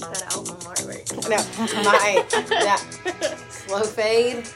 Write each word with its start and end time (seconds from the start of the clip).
That 0.00 0.22
album 0.34 0.56
artwork. 0.66 1.28
No, 1.28 1.36
my 1.82 2.24
that 2.30 2.80
slow 3.48 3.82
fade. 3.84 4.46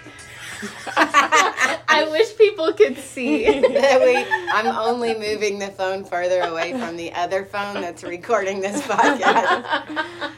I 0.97 2.09
wish 2.11 2.37
people 2.37 2.73
could 2.73 2.99
see. 2.99 3.45
that 3.61 4.01
we 4.01 4.17
I'm 4.53 4.67
only 4.67 5.15
moving 5.15 5.59
the 5.59 5.69
phone 5.69 6.05
further 6.05 6.43
away 6.43 6.73
from 6.73 6.97
the 6.97 7.13
other 7.15 7.45
phone 7.45 7.81
that's 7.81 8.03
recording 8.05 8.61
this 8.61 8.81
podcast. 8.83 10.33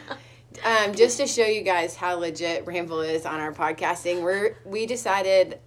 Um, 0.63 0.95
just 0.95 1.17
to 1.17 1.27
show 1.27 1.45
you 1.45 1.61
guys 1.61 1.95
how 1.95 2.15
legit 2.15 2.65
Ramble 2.65 3.01
is 3.01 3.25
on 3.25 3.39
our 3.39 3.53
podcasting, 3.53 4.21
we're 4.21 4.57
we 4.65 4.85
decided 4.85 5.59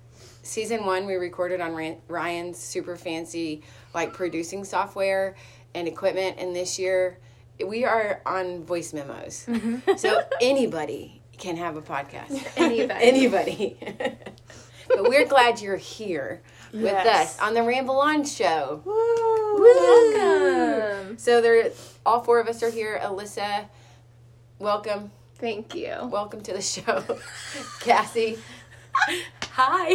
season 0.43 0.85
one 0.87 1.07
we 1.07 1.15
recorded 1.15 1.61
on 1.61 1.97
Ryan's 2.09 2.59
super 2.59 2.97
fancy 2.97 3.63
like 3.95 4.13
producing 4.13 4.65
software 4.65 5.37
and 5.75 5.87
equipment, 5.87 6.37
and 6.39 6.55
this 6.55 6.79
year 6.79 7.19
we 7.67 7.85
are 7.85 8.21
on 8.27 8.65
voice 8.65 8.93
memos, 8.93 9.45
mm-hmm. 9.47 9.97
so 9.97 10.23
anybody 10.41 11.21
can 11.39 11.57
have 11.57 11.77
a 11.77 11.83
podcast. 11.83 12.47
Anybody. 12.57 13.01
Anybody. 13.03 13.77
but 14.89 15.09
we're 15.09 15.27
glad 15.27 15.61
you're 15.61 15.77
here 15.77 16.43
with 16.73 16.83
Yes. 16.85 17.37
us 17.37 17.41
on 17.41 17.55
the 17.55 17.63
Ramble 17.63 17.99
On 18.01 18.25
show. 18.25 18.83
Woo! 18.85 19.61
Welcome. 19.63 21.19
So 21.19 21.41
there, 21.41 21.71
all 22.07 22.23
four 22.23 22.41
of 22.41 22.49
us 22.49 22.63
are 22.63 22.71
here. 22.71 22.99
Alyssa, 23.03 23.67
welcome, 24.59 25.11
Thank 25.37 25.75
you. 25.75 25.97
welcome 26.11 26.41
to 26.43 26.53
the 26.53 26.63
show. 26.63 27.05
Cassie 27.81 28.39
Hi. 29.53 29.95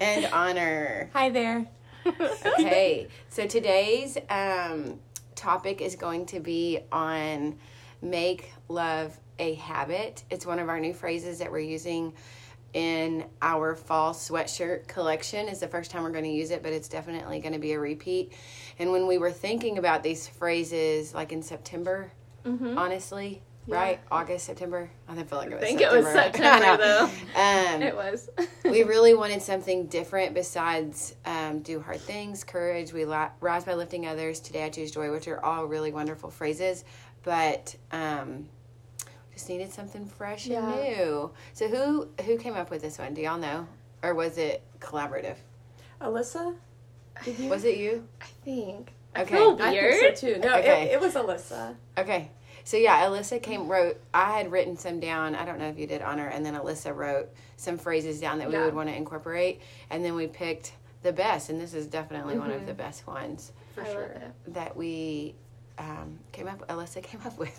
and 0.00 0.26
Honor. 0.32 1.10
Hi 1.12 1.30
there. 1.30 1.66
Okay, 2.60 3.08
so 3.28 3.48
today's 3.48 4.16
um, 4.30 5.00
topic 5.34 5.80
is 5.80 5.96
going 5.96 6.24
to 6.26 6.38
be 6.38 6.78
on 6.92 7.58
make 8.00 8.52
love 8.68 9.18
a 9.40 9.54
habit. 9.54 10.22
It's 10.30 10.46
one 10.46 10.60
of 10.60 10.68
our 10.68 10.78
new 10.78 10.94
phrases 10.94 11.40
that 11.40 11.50
we're 11.50 11.58
using 11.58 12.12
in 12.74 13.24
our 13.42 13.74
fall 13.74 14.14
sweatshirt 14.14 14.86
collection. 14.86 15.48
is 15.48 15.58
the 15.58 15.66
first 15.66 15.90
time 15.90 16.04
we're 16.04 16.10
going 16.12 16.24
to 16.24 16.30
use 16.30 16.52
it, 16.52 16.62
but 16.62 16.72
it's 16.72 16.88
definitely 16.88 17.40
going 17.40 17.54
to 17.54 17.58
be 17.58 17.72
a 17.72 17.80
repeat. 17.80 18.32
And 18.78 18.92
when 18.92 19.06
we 19.08 19.18
were 19.18 19.32
thinking 19.32 19.78
about 19.78 20.02
these 20.04 20.28
phrases, 20.28 21.12
like 21.12 21.32
in 21.32 21.42
September, 21.42 22.12
honestly, 22.78 23.42
right? 23.66 24.00
August, 24.10 24.46
September. 24.46 24.90
I 25.08 25.14
didn't 25.14 25.28
feel 25.28 25.38
like 25.38 25.50
it 25.50 25.54
was 25.54 25.62
I 25.62 25.66
think 25.66 25.80
it 25.80 25.90
was 25.92 26.04
September. 26.06 26.48
I 26.48 26.76
know. 26.76 27.06
September 27.06 27.10
though. 27.34 27.74
Um, 27.76 27.82
It 27.82 27.94
was. 27.96 28.28
we 28.64 28.82
really 28.84 29.14
wanted 29.14 29.42
something 29.42 29.86
different 29.86 30.34
besides 30.34 31.14
um, 31.24 31.60
do 31.60 31.80
hard 31.80 32.00
things, 32.00 32.44
courage. 32.44 32.92
We 32.92 33.04
la- 33.04 33.30
rise 33.40 33.64
by 33.64 33.74
lifting 33.74 34.06
others. 34.06 34.40
Today 34.40 34.64
I 34.64 34.68
choose 34.70 34.90
joy, 34.90 35.10
which 35.10 35.28
are 35.28 35.44
all 35.44 35.66
really 35.66 35.92
wonderful 35.92 36.30
phrases, 36.30 36.84
but 37.22 37.74
um, 37.92 38.48
just 39.32 39.48
needed 39.48 39.72
something 39.72 40.06
fresh 40.06 40.46
Yeah. 40.46 40.66
and 40.66 40.82
new. 40.98 41.30
So 41.52 41.68
who 41.68 42.08
who 42.24 42.38
came 42.38 42.54
up 42.54 42.70
with 42.70 42.82
this 42.82 42.98
one? 42.98 43.14
Do 43.14 43.20
y'all 43.22 43.38
know, 43.38 43.66
or 44.02 44.14
was 44.14 44.38
it 44.38 44.62
collaborative? 44.80 45.36
Alyssa? 46.00 46.54
Was 47.48 47.64
it 47.64 47.78
you? 47.78 48.06
I 48.20 48.26
think. 48.44 48.92
Okay. 49.16 49.34
I 49.34 49.38
feel 49.38 49.58
I 49.60 49.70
weird. 49.72 49.94
think 49.94 50.16
so 50.18 50.34
too. 50.34 50.40
No, 50.40 50.56
Okay. 50.58 50.90
it, 50.90 50.92
it 50.92 51.00
was 51.00 51.14
Alyssa. 51.14 51.74
Okay. 51.96 52.30
So 52.66 52.76
yeah, 52.76 53.06
Alyssa 53.06 53.40
came 53.40 53.68
wrote. 53.68 54.00
I 54.12 54.36
had 54.36 54.50
written 54.50 54.76
some 54.76 54.98
down. 54.98 55.36
I 55.36 55.44
don't 55.44 55.60
know 55.60 55.68
if 55.68 55.78
you 55.78 55.86
did 55.86 56.02
honor, 56.02 56.26
and 56.26 56.44
then 56.44 56.54
Alyssa 56.54 56.92
wrote 56.94 57.28
some 57.56 57.78
phrases 57.78 58.20
down 58.20 58.38
that 58.40 58.48
we 58.48 58.54
Yeah. 58.54 58.64
would 58.64 58.74
want 58.74 58.88
to 58.88 58.94
incorporate, 58.96 59.60
and 59.88 60.04
then 60.04 60.16
we 60.16 60.26
picked 60.26 60.72
the 61.04 61.12
best, 61.12 61.48
and 61.48 61.60
this 61.60 61.74
is 61.74 61.86
definitely 61.86 62.36
one 62.36 62.50
of 62.50 62.66
the 62.66 62.74
best 62.74 63.06
ones 63.06 63.52
For 63.76 63.82
I 63.82 63.92
sure. 63.92 64.16
that 64.48 64.76
we 64.76 65.36
um, 65.78 66.18
came 66.32 66.48
up. 66.48 66.66
Alyssa 66.66 67.00
came 67.04 67.20
up 67.24 67.38
with. 67.38 67.56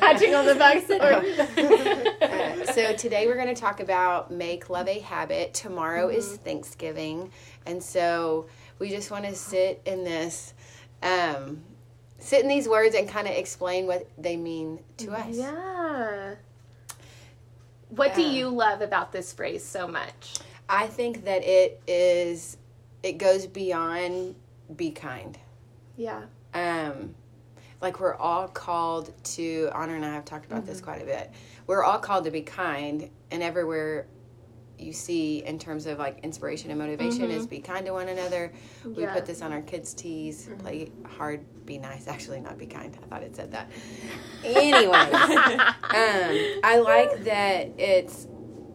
Patching 0.00 0.34
on 0.34 0.46
the 0.46 0.54
back. 0.54 0.88
Uh, 0.88 2.64
so 2.72 2.94
today 2.96 3.26
we're 3.26 3.34
going 3.36 3.54
to 3.54 3.60
talk 3.60 3.80
about 3.80 4.30
make 4.30 4.70
love 4.70 4.88
a 4.88 5.00
habit. 5.00 5.52
Tomorrow 5.52 6.08
is 6.08 6.24
Mm-hmm. 6.28 6.44
Thanksgiving, 6.44 7.30
and 7.66 7.82
so 7.82 8.46
we 8.78 8.88
just 8.88 9.10
want 9.10 9.26
to 9.26 9.34
sit 9.34 9.82
in 9.84 10.02
this, 10.04 10.54
um, 11.02 11.62
sit 12.18 12.42
in 12.42 12.48
these 12.48 12.68
words 12.68 12.94
and 12.94 13.08
kind 13.08 13.26
of 13.26 13.34
explain 13.34 13.86
what 13.86 14.08
they 14.16 14.36
mean 14.36 14.80
to 14.98 15.12
us. 15.12 15.36
Yeah. 15.36 16.34
What 17.90 18.14
do 18.14 18.22
you 18.22 18.48
love 18.48 18.80
about 18.80 19.12
this 19.12 19.32
phrase 19.32 19.64
so 19.64 19.86
much? 19.86 20.38
I 20.68 20.86
think 20.86 21.24
that 21.24 21.44
it 21.44 21.80
is 21.86 22.56
it 23.02 23.18
goes 23.18 23.46
beyond 23.46 24.34
be 24.74 24.90
kind. 24.90 25.38
Yeah. 25.96 26.22
Um 26.54 27.14
like 27.80 28.00
we're 28.00 28.14
all 28.14 28.48
called 28.48 29.12
to 29.24 29.68
honor 29.72 29.94
and 29.94 30.04
I 30.04 30.14
have 30.14 30.24
talked 30.24 30.46
about 30.46 30.64
this 30.64 30.80
quite 30.80 31.02
a 31.02 31.04
bit. 31.04 31.30
We're 31.66 31.84
all 31.84 31.98
called 31.98 32.24
to 32.24 32.30
be 32.30 32.40
kind 32.40 33.10
and 33.30 33.42
everywhere 33.42 34.06
you 34.78 34.92
see 34.92 35.44
in 35.44 35.58
terms 35.58 35.86
of 35.86 35.98
like 35.98 36.18
inspiration 36.24 36.70
and 36.70 36.78
motivation 36.78 37.30
is 37.30 37.46
be 37.46 37.60
kind 37.60 37.86
to 37.86 37.92
one 37.92 38.08
another. 38.08 38.52
We 38.84 39.06
put 39.06 39.24
this 39.26 39.40
on 39.42 39.52
our 39.52 39.62
kids' 39.62 39.94
tees. 39.94 40.48
Play 40.58 40.90
hard, 41.06 41.44
be 41.66 41.78
nice. 41.78 42.08
Actually, 42.08 42.40
not 42.40 42.58
be 42.58 42.66
kind. 42.66 42.96
I 43.02 43.06
thought 43.06 43.22
it 43.22 43.36
said 43.36 43.52
that. 43.52 43.70
Anyway, 44.44 44.92
um, 45.12 46.60
I 46.64 46.80
like 46.84 47.24
that 47.24 47.70
it's 47.78 48.26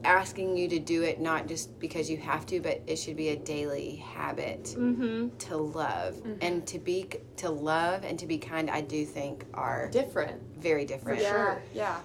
asking 0.05 0.55
you 0.55 0.69
to 0.69 0.79
do 0.79 1.03
it 1.03 1.19
not 1.19 1.45
just 1.47 1.77
because 1.77 2.09
you 2.09 2.16
have 2.16 2.45
to, 2.45 2.61
but 2.61 2.81
it 2.87 2.95
should 2.95 3.17
be 3.17 3.29
a 3.29 3.35
daily 3.35 3.97
habit 3.97 4.63
Mm-hmm. 4.77 5.35
to 5.37 5.57
love 5.57 6.21
and 6.41 6.66
to 6.67 6.79
be 6.79 7.09
to 7.37 7.49
love 7.49 8.05
and 8.05 8.17
to 8.19 8.25
be 8.25 8.37
kind. 8.37 8.69
I 8.69 8.81
do 8.81 9.05
think 9.05 9.45
are 9.53 9.89
Different. 9.91 10.41
very 10.57 10.85
different. 10.85 11.21
Yeah. 11.21 11.29
Sure. 11.31 11.61
Yeah. 11.73 11.99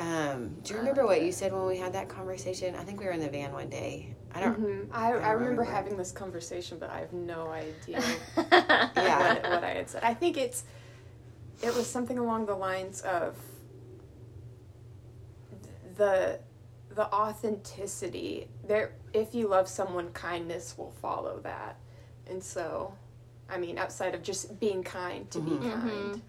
Um, 0.00 0.56
do 0.64 0.72
you 0.72 0.78
remember 0.80 1.04
what 1.04 1.20
you 1.22 1.30
said 1.30 1.52
when 1.52 1.66
we 1.66 1.76
had 1.76 1.92
that 1.92 2.08
conversation? 2.08 2.74
I 2.74 2.84
think 2.84 2.98
we 3.00 3.04
were 3.04 3.12
in 3.12 3.20
the 3.20 3.28
van 3.28 3.52
one 3.52 3.68
day. 3.68 4.14
I 4.34 4.40
don't. 4.40 4.58
Mm-hmm. 4.58 4.92
I, 4.94 5.08
I 5.08 5.10
remember 5.10 5.38
remember. 5.38 5.64
having 5.64 5.96
this 5.98 6.10
conversation, 6.10 6.78
but 6.78 6.88
I 6.88 7.00
have 7.00 7.12
no 7.12 7.48
idea 7.48 8.02
Yeah. 8.36 9.34
what, 9.34 9.42
what 9.50 9.64
I 9.64 9.74
had 9.74 9.90
said. 9.90 10.02
I 10.02 10.14
think 10.14 10.38
it's 10.38 10.64
it 11.62 11.74
was 11.74 11.86
something 11.86 12.18
along 12.18 12.46
the 12.46 12.54
lines 12.54 13.02
of 13.02 13.36
the 15.96 16.40
the 16.94 17.12
authenticity. 17.12 18.48
There, 18.66 18.92
if 19.12 19.34
you 19.34 19.48
love 19.48 19.68
someone, 19.68 20.10
kindness 20.12 20.76
will 20.78 20.92
follow 21.02 21.40
that, 21.40 21.76
and 22.26 22.42
so, 22.42 22.94
I 23.50 23.58
mean, 23.58 23.76
outside 23.76 24.14
of 24.14 24.22
just 24.22 24.58
being 24.60 24.82
kind 24.82 25.30
to 25.30 25.40
be 25.40 25.58
kind, 25.58 26.22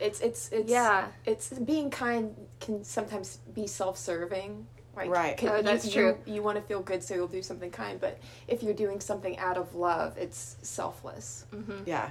it's 0.00 0.20
it's 0.20 0.48
it's 0.50 0.70
Yeah. 0.70 1.08
it's 1.24 1.50
being 1.50 1.90
kind 1.90 2.34
can 2.60 2.84
sometimes 2.84 3.38
be 3.54 3.66
self-serving. 3.66 4.66
Like, 4.96 5.10
Right. 5.10 5.36
can- 5.36 5.48
Oh, 5.50 5.56
you- 5.58 5.62
that's 5.62 5.86
you, 5.86 5.92
true. 5.92 6.18
You, 6.26 6.42
want 6.42 6.56
to 6.56 6.62
feel 6.62 6.80
good, 6.80 7.04
so 7.04 7.14
you'll 7.14 7.28
do 7.28 7.40
something 7.42 7.70
kind. 7.70 8.00
But 8.00 8.18
if 8.48 8.64
you're 8.64 8.74
doing 8.74 8.98
something 9.00 9.38
out 9.38 9.56
of 9.56 9.76
love, 9.76 10.18
it's 10.18 10.56
selfless. 10.62 11.44
Yeah. 11.86 12.10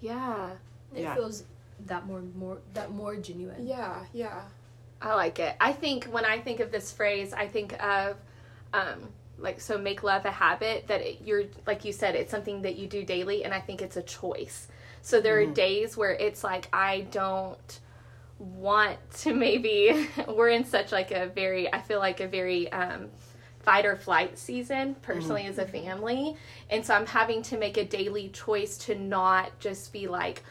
Yeah. 0.00 0.50
It 0.94 1.02
Yeah. 1.02 1.14
feels 1.14 1.44
that 1.86 2.06
more 2.06 2.22
more 2.34 2.58
that 2.74 2.90
more 2.90 3.16
genuine. 3.16 3.66
Yeah, 3.66 4.04
yeah. 4.12 4.42
I 5.02 5.14
like 5.14 5.38
it. 5.38 5.54
I 5.60 5.72
think 5.72 6.06
when 6.06 6.24
I 6.24 6.40
think 6.40 6.60
of 6.60 6.70
this 6.72 6.90
phrase, 6.92 7.32
I 7.32 7.46
think 7.48 7.80
of 7.82 8.16
um, 8.72 9.08
like 9.38 9.60
so 9.60 9.76
make 9.78 10.02
love 10.02 10.24
a 10.24 10.30
habit 10.30 10.86
that 10.88 11.00
it, 11.02 11.20
you're 11.24 11.44
like 11.66 11.84
you 11.84 11.92
said 11.92 12.14
it's 12.14 12.30
something 12.30 12.62
that 12.62 12.76
you 12.76 12.86
do 12.86 13.04
daily 13.04 13.44
and 13.44 13.52
I 13.54 13.60
think 13.60 13.82
it's 13.82 13.96
a 13.96 14.02
choice. 14.02 14.66
So 15.04 15.20
there 15.20 15.38
are 15.38 15.44
mm-hmm. 15.44 15.52
days 15.52 15.98
where 15.98 16.12
it's 16.12 16.42
like 16.42 16.66
I 16.72 17.02
don't 17.10 17.80
want 18.38 18.98
to 19.18 19.34
maybe 19.34 20.08
we're 20.28 20.48
in 20.48 20.64
such 20.64 20.92
like 20.92 21.10
a 21.10 21.26
very 21.26 21.70
I 21.72 21.82
feel 21.82 21.98
like 21.98 22.20
a 22.20 22.26
very 22.26 22.72
um 22.72 23.10
fight 23.60 23.84
or 23.84 23.96
flight 23.96 24.38
season 24.38 24.96
personally 25.02 25.42
mm-hmm. 25.42 25.50
as 25.50 25.58
a 25.58 25.66
family. 25.66 26.36
And 26.70 26.84
so 26.84 26.94
I'm 26.94 27.04
having 27.04 27.42
to 27.42 27.58
make 27.58 27.76
a 27.76 27.84
daily 27.84 28.30
choice 28.30 28.78
to 28.78 28.94
not 28.94 29.58
just 29.60 29.92
be 29.92 30.08
like 30.08 30.42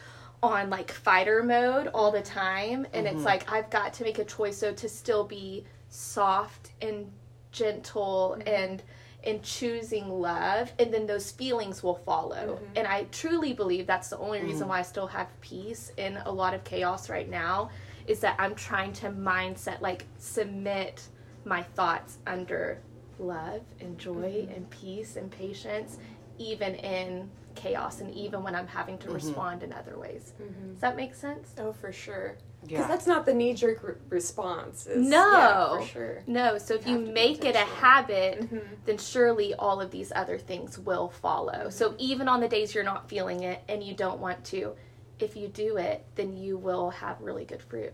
on 0.44 0.70
like 0.70 0.92
fighter 0.92 1.42
mode 1.42 1.88
all 1.88 2.12
the 2.12 2.22
time. 2.22 2.86
And 2.94 3.08
it's 3.08 3.18
mm-hmm. 3.18 3.26
like 3.26 3.52
I've 3.52 3.72
got 3.72 3.92
to 3.96 4.04
make 4.04 4.20
a 4.20 4.24
choice 4.24 4.58
so 4.60 4.72
to 4.72 4.88
still 4.88 5.24
be 5.24 5.66
soft 5.90 6.70
and 6.80 7.12
gentle 7.52 8.38
and 8.46 8.84
and 9.26 9.42
choosing 9.42 10.10
love 10.10 10.72
and 10.80 10.94
then 10.94 11.06
those 11.06 11.32
feelings 11.32 11.82
will 11.82 11.96
follow. 11.96 12.60
Mm-hmm. 12.60 12.74
And 12.76 12.88
i 12.88 13.04
truly 13.12 13.54
believe 13.54 13.88
that's 13.88 14.10
the 14.10 14.18
only 14.18 14.42
reason 14.42 14.66
mm. 14.66 14.70
why 14.70 14.80
i 14.80 14.82
still 14.82 15.08
have 15.08 15.30
peace 15.42 15.92
in 15.98 16.18
a 16.26 16.32
lot 16.32 16.54
of 16.54 16.64
chaos 16.64 17.10
right 17.10 17.30
now 17.30 17.70
is 18.08 18.20
that 18.20 18.36
i'm 18.40 18.56
trying 18.56 18.92
to 18.94 19.10
mindset 19.10 19.82
like 19.82 20.06
submit 20.18 21.04
my 21.46 21.62
thoughts 21.62 22.18
under 22.28 22.82
love 23.20 23.62
and 23.80 23.98
joy 23.98 24.12
mm-hmm. 24.12 24.52
and 24.52 24.70
peace 24.70 25.16
and 25.16 25.32
patience 25.32 25.98
even 26.38 26.76
in 26.76 27.30
chaos 27.56 28.02
and 28.02 28.14
even 28.14 28.44
when 28.44 28.56
i'm 28.56 28.68
having 28.68 28.98
to 28.98 29.06
mm-hmm. 29.06 29.16
respond 29.16 29.64
in 29.64 29.72
other 29.74 29.98
ways. 29.98 30.34
Does 30.72 30.82
that 30.82 30.96
make 30.96 31.14
sense? 31.14 31.54
Oh, 31.58 31.72
for 31.72 31.92
sure. 31.92 32.38
Because 32.64 32.80
Yeah. 32.80 32.88
that's 32.88 33.06
not 33.08 33.26
the 33.26 33.34
knee 33.34 33.54
jerk 33.54 33.84
re- 33.84 33.96
response. 34.10 34.88
is- 34.88 35.08
No. 35.08 35.32
yeah, 35.32 35.78
for 35.80 35.86
sure. 35.86 36.24
No, 36.28 36.58
so 36.58 36.74
if 36.76 36.88
You 36.88 36.94
you 36.94 36.98
have 37.00 37.08
to 37.08 37.12
be 37.14 37.14
make 37.14 37.46
it 37.46 37.56
a 37.56 37.60
habit, 37.60 38.40
Mhm. 38.50 38.62
then 38.86 38.98
surely 38.98 39.54
all 39.54 39.82
of 39.82 39.92
these 39.92 40.12
other 40.16 40.38
things 40.38 40.80
will 40.80 41.10
follow. 41.10 41.70
So 41.70 41.94
even 41.98 42.28
on 42.28 42.40
the 42.40 42.48
days 42.48 42.74
you're 42.74 42.84
not 42.86 43.10
feeling 43.10 43.44
it 43.44 43.62
and 43.68 43.84
you 43.84 43.94
don't 43.94 44.20
want 44.20 44.44
to, 44.46 44.76
if 45.20 45.36
you 45.36 45.48
do 45.50 45.78
it, 45.78 46.06
then 46.16 46.38
you 46.38 46.58
will 46.58 46.90
have 46.92 47.20
really 47.22 47.46
good 47.46 47.62
fruit 47.62 47.94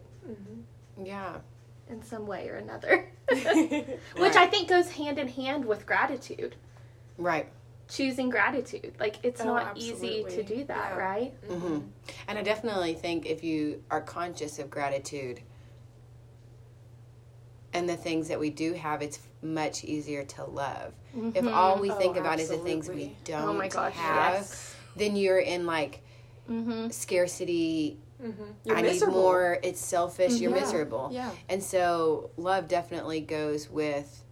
Yeah. 1.01 1.37
in 1.89 2.03
some 2.03 2.27
way 2.27 2.47
or 2.49 2.55
another. 2.55 3.09
Which 3.29 3.43
Right. 4.17 4.35
I 4.37 4.47
think 4.47 4.69
goes 4.69 4.91
hand 4.91 5.17
in 5.19 5.27
hand 5.29 5.65
with 5.65 5.85
gratitude. 5.85 6.55
Right. 7.17 7.49
Choosing 7.89 8.29
gratitude. 8.29 8.93
Like 8.99 9.17
it's 9.23 9.41
Oh, 9.41 9.45
not 9.45 9.77
easy 9.77 10.23
to 10.29 10.43
do 10.43 10.63
that, 10.65 10.91
Yeah. 10.91 10.97
right? 10.97 11.33
hmm 11.49 11.79
And 12.27 12.37
I 12.37 12.43
definitely 12.43 12.93
think 12.93 13.25
if 13.25 13.43
you 13.43 13.83
are 13.89 14.01
conscious 14.01 14.59
of 14.59 14.69
gratitude 14.69 15.41
and 17.73 17.87
the 17.89 17.97
things 17.97 18.27
that 18.27 18.39
we 18.39 18.49
do 18.49 18.73
have, 18.73 19.01
it's 19.01 19.19
much 19.41 19.83
easier 19.83 20.23
to 20.23 20.43
love. 20.45 20.93
If 21.33 21.45
all 21.47 21.79
we 21.79 21.91
Oh, 21.91 21.95
think 21.95 22.17
about 22.17 22.39
is 22.39 22.49
the 22.49 22.57
things 22.57 22.87
we 22.89 23.15
don't 23.23 23.41
Mm-hmm. 23.41 23.49
Oh 23.49 23.53
my 23.53 23.67
gosh, 23.67 23.93
have, 23.93 24.33
yes. 24.33 24.75
then 24.95 25.15
you're 25.15 25.39
in 25.39 25.65
like 25.65 26.01
Mm-hmm. 26.49 26.89
scarcity. 26.89 27.99
Mm-hmm. 28.23 28.43
You're 28.65 28.77
I 28.77 28.81
miserable. 28.81 29.15
need 29.17 29.21
more. 29.21 29.59
It's 29.63 29.79
selfish. 29.79 30.39
You're 30.39 30.51
Yeah. 30.55 30.61
miserable. 30.61 31.09
Yeah. 31.11 31.31
And 31.47 31.63
so 31.63 32.31
love 32.37 32.67
definitely 32.67 33.21
goes 33.21 33.69
with 33.69 34.23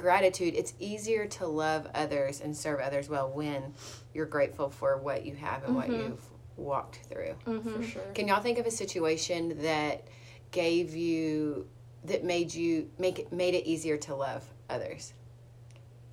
gratitude. 0.00 0.54
It's 0.56 0.72
easier 0.78 1.26
to 1.26 1.46
love 1.46 1.86
others 1.94 2.40
and 2.40 2.56
serve 2.56 2.80
others 2.80 3.08
well 3.08 3.30
when 3.30 3.74
you're 4.14 4.26
grateful 4.26 4.70
for 4.70 4.96
what 4.96 5.26
you 5.26 5.34
have 5.36 5.62
and 5.64 5.76
what 5.76 5.88
you've 5.90 6.24
walked 6.56 7.00
through. 7.08 7.34
For 7.44 7.82
sure. 7.82 8.02
Can 8.14 8.26
y'all 8.26 8.40
think 8.40 8.58
of 8.58 8.66
a 8.66 8.70
situation 8.70 9.62
that 9.62 10.08
gave 10.50 10.94
you 10.96 11.68
that 12.04 12.24
made 12.24 12.52
you 12.54 12.90
make 12.98 13.18
it 13.18 13.32
made 13.32 13.54
it 13.54 13.66
easier 13.66 13.98
to 13.98 14.14
love 14.14 14.42
others? 14.70 15.12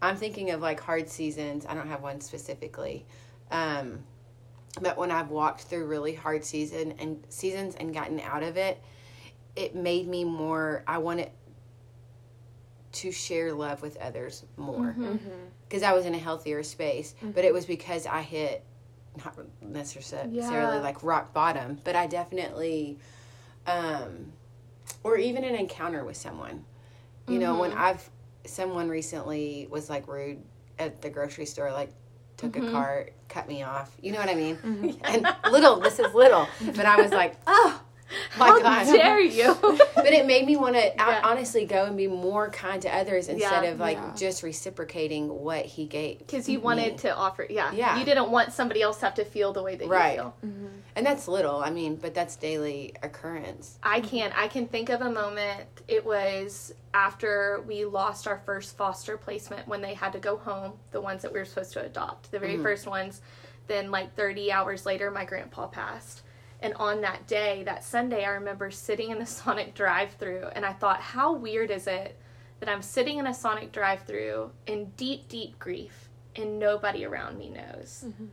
I'm 0.01 0.17
thinking 0.17 0.51
of 0.51 0.61
like 0.61 0.79
hard 0.79 1.09
seasons. 1.09 1.65
I 1.65 1.73
don't 1.73 1.87
have 1.87 2.03
one 2.03 2.19
specifically. 2.19 3.05
Um, 3.49 3.99
but 4.81 4.97
when 4.97 5.11
I've 5.11 5.29
walked 5.29 5.61
through 5.61 5.87
really 5.87 6.13
hard 6.13 6.43
season 6.43 6.93
and 6.99 7.25
seasons 7.29 7.75
and 7.75 7.93
gotten 7.93 8.19
out 8.19 8.43
of 8.43 8.57
it, 8.57 8.83
it 9.55 9.75
made 9.75 10.07
me 10.07 10.23
more 10.25 10.83
I 10.85 10.97
wanted 10.99 11.31
to 12.97 13.11
share 13.11 13.53
love 13.53 13.81
with 13.81 13.97
others 13.97 14.43
more 14.55 14.91
mm-hmm. 14.91 15.03
mm-hmm. 15.05 15.29
because 15.67 15.83
I 15.83 15.93
was 15.93 16.05
in 16.05 16.15
a 16.15 16.17
healthier 16.17 16.63
space. 16.63 17.13
Mm-hmm. 17.17 17.31
But 17.31 17.45
it 17.45 17.53
was 17.53 17.65
because 17.65 18.05
I 18.05 18.21
hit 18.21 18.63
not 19.23 19.37
necessarily 19.61 20.35
Yeah. 20.35 20.79
like 20.81 21.03
rock 21.03 21.33
bottom, 21.33 21.79
but 21.83 21.95
I 21.95 22.07
definitely, 22.07 22.99
um, 23.65 24.31
or 25.03 25.17
even 25.17 25.43
an 25.43 25.55
encounter 25.55 26.03
with 26.03 26.17
someone. 26.17 26.65
You 27.27 27.39
know, 27.39 27.59
when 27.59 27.71
mm-hmm. 27.71 27.81
I've 27.81 28.09
someone 28.45 28.87
recently 28.87 29.67
was 29.69 29.89
like 29.89 30.07
rude 30.07 30.41
at 30.79 31.01
the 31.01 31.09
grocery 31.09 31.45
store, 31.45 31.73
like 31.73 31.91
took 32.37 32.55
a 32.55 32.71
cart, 32.71 33.13
cut 33.27 33.49
me 33.49 33.63
off. 33.63 33.95
You 34.01 34.13
know 34.13 34.19
what 34.19 34.29
I 34.29 34.35
mean? 34.35 34.57
And 35.03 35.27
little, 35.51 35.79
this 35.81 35.99
is 35.99 36.13
little, 36.13 36.47
but 36.61 36.85
I 36.85 37.01
was 37.01 37.11
like, 37.11 37.35
oh. 37.47 37.81
My 38.37 38.47
How 38.47 38.61
God. 38.61 38.85
dare 38.85 39.19
you? 39.19 39.55
But 39.95 40.13
it 40.13 40.25
made 40.25 40.45
me 40.45 40.55
want 40.55 40.75
to 40.75 40.93
Yeah. 40.95 41.21
honestly 41.23 41.65
go 41.65 41.85
and 41.85 41.97
be 41.97 42.07
more 42.07 42.49
kind 42.49 42.81
to 42.83 42.95
others 42.95 43.27
instead 43.27 43.63
Yeah. 43.63 43.71
of 43.71 43.79
like 43.79 43.97
Yeah. 43.97 44.13
just 44.15 44.43
reciprocating 44.43 45.27
what 45.43 45.65
he 45.65 45.85
gave. 45.85 46.19
Because 46.19 46.47
you 46.47 46.59
wanted 46.59 46.97
to 46.99 47.13
offer, 47.15 47.45
yeah. 47.49 47.71
Yeah. 47.73 47.97
You 47.97 48.05
didn't 48.05 48.29
want 48.31 48.53
somebody 48.53 48.81
else 48.81 48.99
to 48.99 49.05
have 49.05 49.15
to 49.15 49.25
feel 49.25 49.51
the 49.53 49.63
way 49.63 49.75
that 49.75 49.87
Right. 49.87 50.15
you 50.15 50.21
feel. 50.21 50.33
Mm-hmm. 50.45 50.67
And 50.95 51.05
that's 51.05 51.27
little, 51.27 51.57
I 51.57 51.69
mean, 51.69 51.95
but 51.95 52.13
that's 52.13 52.35
daily 52.35 52.93
occurrence. 53.03 53.79
I 53.83 53.99
can 54.01 54.31
I 54.35 54.47
can 54.47 54.67
think 54.67 54.89
of 54.89 55.01
a 55.01 55.11
moment. 55.11 55.65
It 55.87 56.05
was 56.05 56.73
after 56.93 57.63
we 57.67 57.85
lost 57.85 58.27
our 58.27 58.41
first 58.45 58.77
foster 58.77 59.17
placement 59.17 59.67
when 59.67 59.81
they 59.81 59.93
had 59.93 60.13
to 60.13 60.19
go 60.19 60.37
home, 60.37 60.73
the 60.91 61.01
ones 61.01 61.21
that 61.23 61.33
we 61.33 61.39
were 61.39 61.45
supposed 61.45 61.73
to 61.73 61.83
adopt, 61.85 62.31
the 62.31 62.39
very 62.39 62.53
mm-hmm. 62.53 62.63
first 62.63 62.87
ones. 62.87 63.21
Then 63.67 63.91
like 63.91 64.15
30 64.15 64.51
hours 64.51 64.85
later 64.85 65.11
my 65.11 65.25
grandpa 65.25 65.67
passed. 65.67 66.21
And 66.59 66.73
on 66.75 67.01
that 67.01 67.27
day, 67.27 67.63
that 67.65 67.83
Sunday, 67.83 68.25
I 68.25 68.29
remember 68.29 68.71
sitting 68.71 69.11
in 69.11 69.19
the 69.19 69.25
Sonic 69.37 69.75
drive-through 69.75 70.47
and 70.53 70.65
I 70.65 70.73
thought, 70.73 71.01
how 71.01 71.33
weird 71.33 71.71
is 71.71 71.87
it 71.87 72.19
that 72.59 72.69
I'm 72.69 72.81
sitting 72.81 73.17
in 73.17 73.27
a 73.27 73.33
Sonic 73.33 73.71
drive-through 73.71 74.51
in 74.65 74.91
deep 74.97 75.27
deep 75.27 75.59
grief 75.59 76.09
and 76.35 76.59
nobody 76.59 77.05
around 77.05 77.37
me 77.37 77.49
knows. 77.49 78.05
Mm-hmm. 78.05 78.25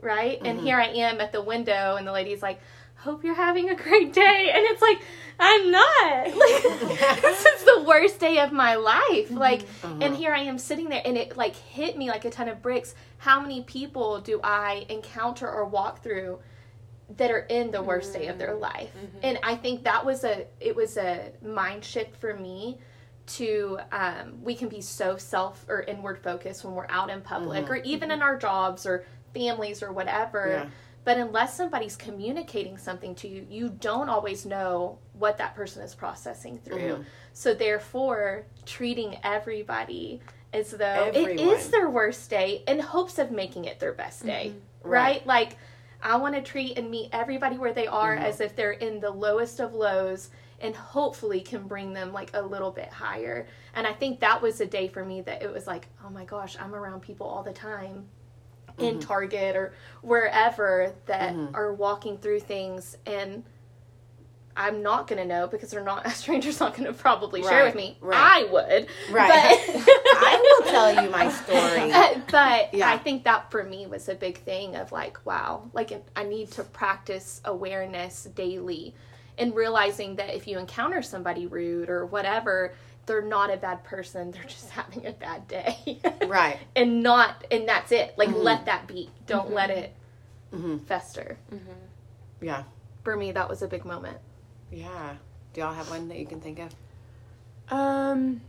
Right? 0.00 0.38
And 0.42 0.58
mm-hmm. 0.58 0.66
here 0.66 0.76
I 0.78 0.86
am 0.86 1.20
at 1.20 1.32
the 1.32 1.42
window 1.42 1.96
and 1.96 2.06
the 2.06 2.12
lady's 2.12 2.42
like, 2.42 2.60
hope 2.96 3.24
you're 3.24 3.34
having 3.34 3.70
a 3.70 3.74
great 3.74 4.12
day. 4.12 4.52
And 4.54 4.64
it's 4.66 4.82
like 4.82 5.00
i'm 5.38 5.70
not. 5.70 6.26
Like 6.36 6.62
this 7.22 7.46
is 7.46 7.64
the 7.64 7.84
worst 7.86 8.18
day 8.18 8.38
of 8.40 8.52
my 8.52 8.74
life. 8.74 9.28
Mm-hmm. 9.28 9.38
Like 9.38 9.62
uh-huh. 9.82 9.96
and 10.00 10.16
here 10.16 10.32
i 10.32 10.40
am 10.40 10.58
sitting 10.58 10.88
there 10.88 11.02
and 11.04 11.16
it 11.16 11.36
like 11.36 11.56
hit 11.56 11.96
me 11.96 12.08
like 12.08 12.24
a 12.24 12.30
ton 12.30 12.48
of 12.48 12.62
bricks. 12.62 12.94
How 13.18 13.40
many 13.40 13.62
people 13.62 14.20
do 14.20 14.40
i 14.44 14.86
encounter 14.88 15.50
or 15.50 15.64
walk 15.64 16.02
through 16.02 16.40
that 17.16 17.30
are 17.30 17.46
in 17.48 17.70
the 17.70 17.82
worst 17.82 18.12
day 18.12 18.28
of 18.28 18.38
their 18.38 18.50
mm-hmm. 18.52 18.62
life 18.62 18.90
mm-hmm. 18.96 19.18
and 19.22 19.38
i 19.42 19.54
think 19.54 19.84
that 19.84 20.04
was 20.04 20.24
a 20.24 20.46
it 20.60 20.74
was 20.74 20.96
a 20.96 21.32
mind 21.42 21.84
shift 21.84 22.16
for 22.16 22.34
me 22.34 22.78
to 23.26 23.78
um, 23.92 24.42
we 24.42 24.54
can 24.54 24.68
be 24.68 24.80
so 24.80 25.16
self 25.16 25.64
or 25.68 25.82
inward 25.82 26.18
focused 26.18 26.64
when 26.64 26.74
we're 26.74 26.86
out 26.88 27.10
in 27.10 27.20
public 27.20 27.64
mm-hmm. 27.64 27.72
or 27.72 27.76
even 27.76 28.10
in 28.10 28.22
our 28.22 28.36
jobs 28.36 28.86
or 28.86 29.04
families 29.32 29.82
or 29.82 29.92
whatever 29.92 30.48
Yeah. 30.64 30.70
but 31.04 31.16
unless 31.16 31.56
somebody's 31.56 31.96
communicating 31.96 32.76
something 32.76 33.14
to 33.16 33.28
you, 33.28 33.46
you 33.48 33.68
don't 33.68 34.08
always 34.08 34.44
know 34.44 34.98
what 35.14 35.38
that 35.38 35.54
person 35.54 35.82
is 35.82 35.94
processing 35.94 36.58
through. 36.58 36.96
Mhm. 36.96 37.04
So 37.32 37.54
therefore, 37.54 38.44
treating 38.66 39.18
everybody 39.22 40.20
as 40.52 40.72
though 40.72 41.10
it 41.14 41.16
Everyone. 41.16 41.54
is 41.54 41.70
their 41.70 41.88
worst 41.88 42.28
day 42.28 42.64
in 42.66 42.80
hopes 42.80 43.18
of 43.18 43.30
making 43.30 43.66
it 43.66 43.78
their 43.78 43.92
best 43.92 44.26
day. 44.26 44.54
Right? 44.82 45.22
Right. 45.22 45.26
Like 45.26 45.56
I 46.02 46.16
want 46.16 46.34
to 46.34 46.42
treat 46.42 46.78
and 46.78 46.90
meet 46.90 47.10
everybody 47.12 47.58
where 47.58 47.72
they 47.72 47.86
are 47.86 48.14
Mm-hmm. 48.16 48.24
as 48.24 48.40
if 48.40 48.56
they're 48.56 48.72
in 48.72 49.00
the 49.00 49.10
lowest 49.10 49.60
of 49.60 49.74
lows 49.74 50.30
and 50.60 50.74
hopefully 50.74 51.40
can 51.40 51.62
bring 51.66 51.92
them 51.92 52.12
like 52.12 52.30
a 52.34 52.42
little 52.42 52.70
bit 52.70 52.88
higher. 52.90 53.46
And 53.74 53.86
I 53.86 53.92
think 53.92 54.20
that 54.20 54.42
was 54.42 54.60
a 54.60 54.66
day 54.66 54.88
for 54.88 55.04
me 55.04 55.22
that 55.22 55.42
it 55.42 55.52
was 55.52 55.66
like, 55.66 55.86
oh 56.04 56.10
my 56.10 56.24
gosh, 56.24 56.56
I'm 56.60 56.74
around 56.74 57.00
people 57.00 57.26
all 57.26 57.42
the 57.42 57.52
time 57.52 58.04
in 58.78 58.94
Mm-hmm. 58.96 59.00
Target 59.00 59.56
or 59.56 59.74
wherever 60.02 60.92
that 61.06 61.34
are 61.54 61.72
walking 61.74 62.16
through 62.18 62.40
things 62.40 62.96
and 63.06 63.42
I'm 64.60 64.82
not 64.82 65.06
gonna 65.06 65.24
know 65.24 65.46
because 65.46 65.70
they're 65.70 65.82
not 65.82 66.06
a 66.06 66.10
stranger's 66.10 66.60
not 66.60 66.76
gonna 66.76 66.92
probably 66.92 67.42
share 67.42 67.64
with 67.64 67.74
me. 67.74 67.96
right. 68.00 68.46
I 68.46 68.52
would. 68.52 68.86
Right. 69.10 69.28
But 69.28 69.84
I 69.88 70.58
will 70.60 70.70
tell 70.70 71.02
you 71.02 71.10
my 71.10 71.30
story. 71.30 72.22
but 72.30 72.74
Yeah. 72.74 72.92
I 72.92 72.98
think 72.98 73.24
that 73.24 73.50
for 73.50 73.64
me 73.64 73.86
was 73.86 74.08
a 74.10 74.14
big 74.14 74.38
thing 74.38 74.76
of 74.76 74.92
like, 74.92 75.24
wow, 75.24 75.70
like 75.72 75.92
I 76.14 76.24
need 76.24 76.50
to 76.52 76.64
practice 76.64 77.40
awareness 77.46 78.24
daily 78.34 78.94
and 79.38 79.54
realizing 79.54 80.16
that 80.16 80.34
if 80.34 80.46
you 80.46 80.58
encounter 80.58 81.00
somebody 81.00 81.46
rude 81.46 81.88
or 81.88 82.04
whatever, 82.04 82.74
they're 83.06 83.22
not 83.22 83.50
a 83.50 83.56
bad 83.56 83.82
person. 83.82 84.30
They're 84.30 84.44
just 84.44 84.68
having 84.70 85.06
a 85.06 85.12
bad 85.12 85.48
day. 85.48 86.00
Right. 86.26 86.58
and 86.76 87.02
not, 87.02 87.46
and 87.50 87.66
that's 87.66 87.92
it. 87.92 88.12
Like, 88.18 88.28
Mm-hmm. 88.28 88.42
let 88.42 88.66
that 88.66 88.86
be. 88.86 89.08
Don't 89.26 89.52
let 89.52 89.70
mm-hmm. 89.70 89.78
it 89.78 89.94
mm-hmm. 90.54 90.78
fester. 90.84 91.38
Mm-hmm. 91.50 92.44
Yeah. 92.44 92.64
For 93.02 93.16
me, 93.16 93.32
that 93.32 93.48
was 93.48 93.62
a 93.62 93.66
big 93.66 93.86
moment. 93.86 94.18
Yeah. 94.70 95.16
Do 95.52 95.60
y'all 95.60 95.74
have 95.74 95.90
one 95.90 96.08
that 96.08 96.18
you 96.18 96.26
can 96.26 96.40
think 96.40 96.58
of? 96.60 96.74
Um, 97.70 98.40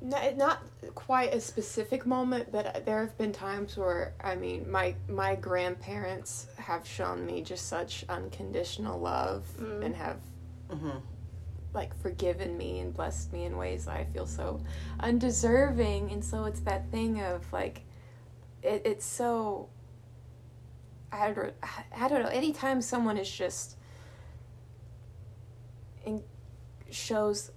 no, 0.00 0.32
not 0.36 0.62
quite 0.94 1.34
a 1.34 1.40
specific 1.40 2.06
moment, 2.06 2.52
but 2.52 2.84
there 2.84 3.00
have 3.00 3.16
been 3.18 3.32
times 3.32 3.76
where 3.76 4.14
I 4.22 4.36
mean, 4.36 4.70
my 4.70 4.94
my 5.08 5.34
grandparents 5.34 6.46
have 6.56 6.86
shown 6.86 7.26
me 7.26 7.42
just 7.42 7.66
such 7.68 8.04
unconditional 8.08 8.98
love 9.00 9.46
and 9.58 9.94
have 9.96 10.18
Mm-hmm. 10.70 10.98
like 11.72 11.96
forgiven 12.00 12.56
me 12.58 12.80
and 12.80 12.94
blessed 12.94 13.32
me 13.32 13.44
in 13.44 13.56
ways 13.56 13.88
I 13.88 14.04
feel 14.04 14.26
so 14.26 14.60
undeserving, 15.00 16.12
and 16.12 16.24
so 16.24 16.44
it's 16.44 16.60
that 16.60 16.90
thing 16.90 17.22
of 17.22 17.50
like, 17.52 17.82
it, 18.62 18.82
it's 18.84 19.04
so. 19.04 19.68
I 21.10 21.30
don't, 21.32 21.54
I 21.96 22.08
don't 22.08 22.22
know. 22.22 22.28
Anytime 22.28 22.82
someone 22.82 23.16
is 23.16 23.30
just 23.30 23.77
in, 26.08 26.22
shows 26.90 27.50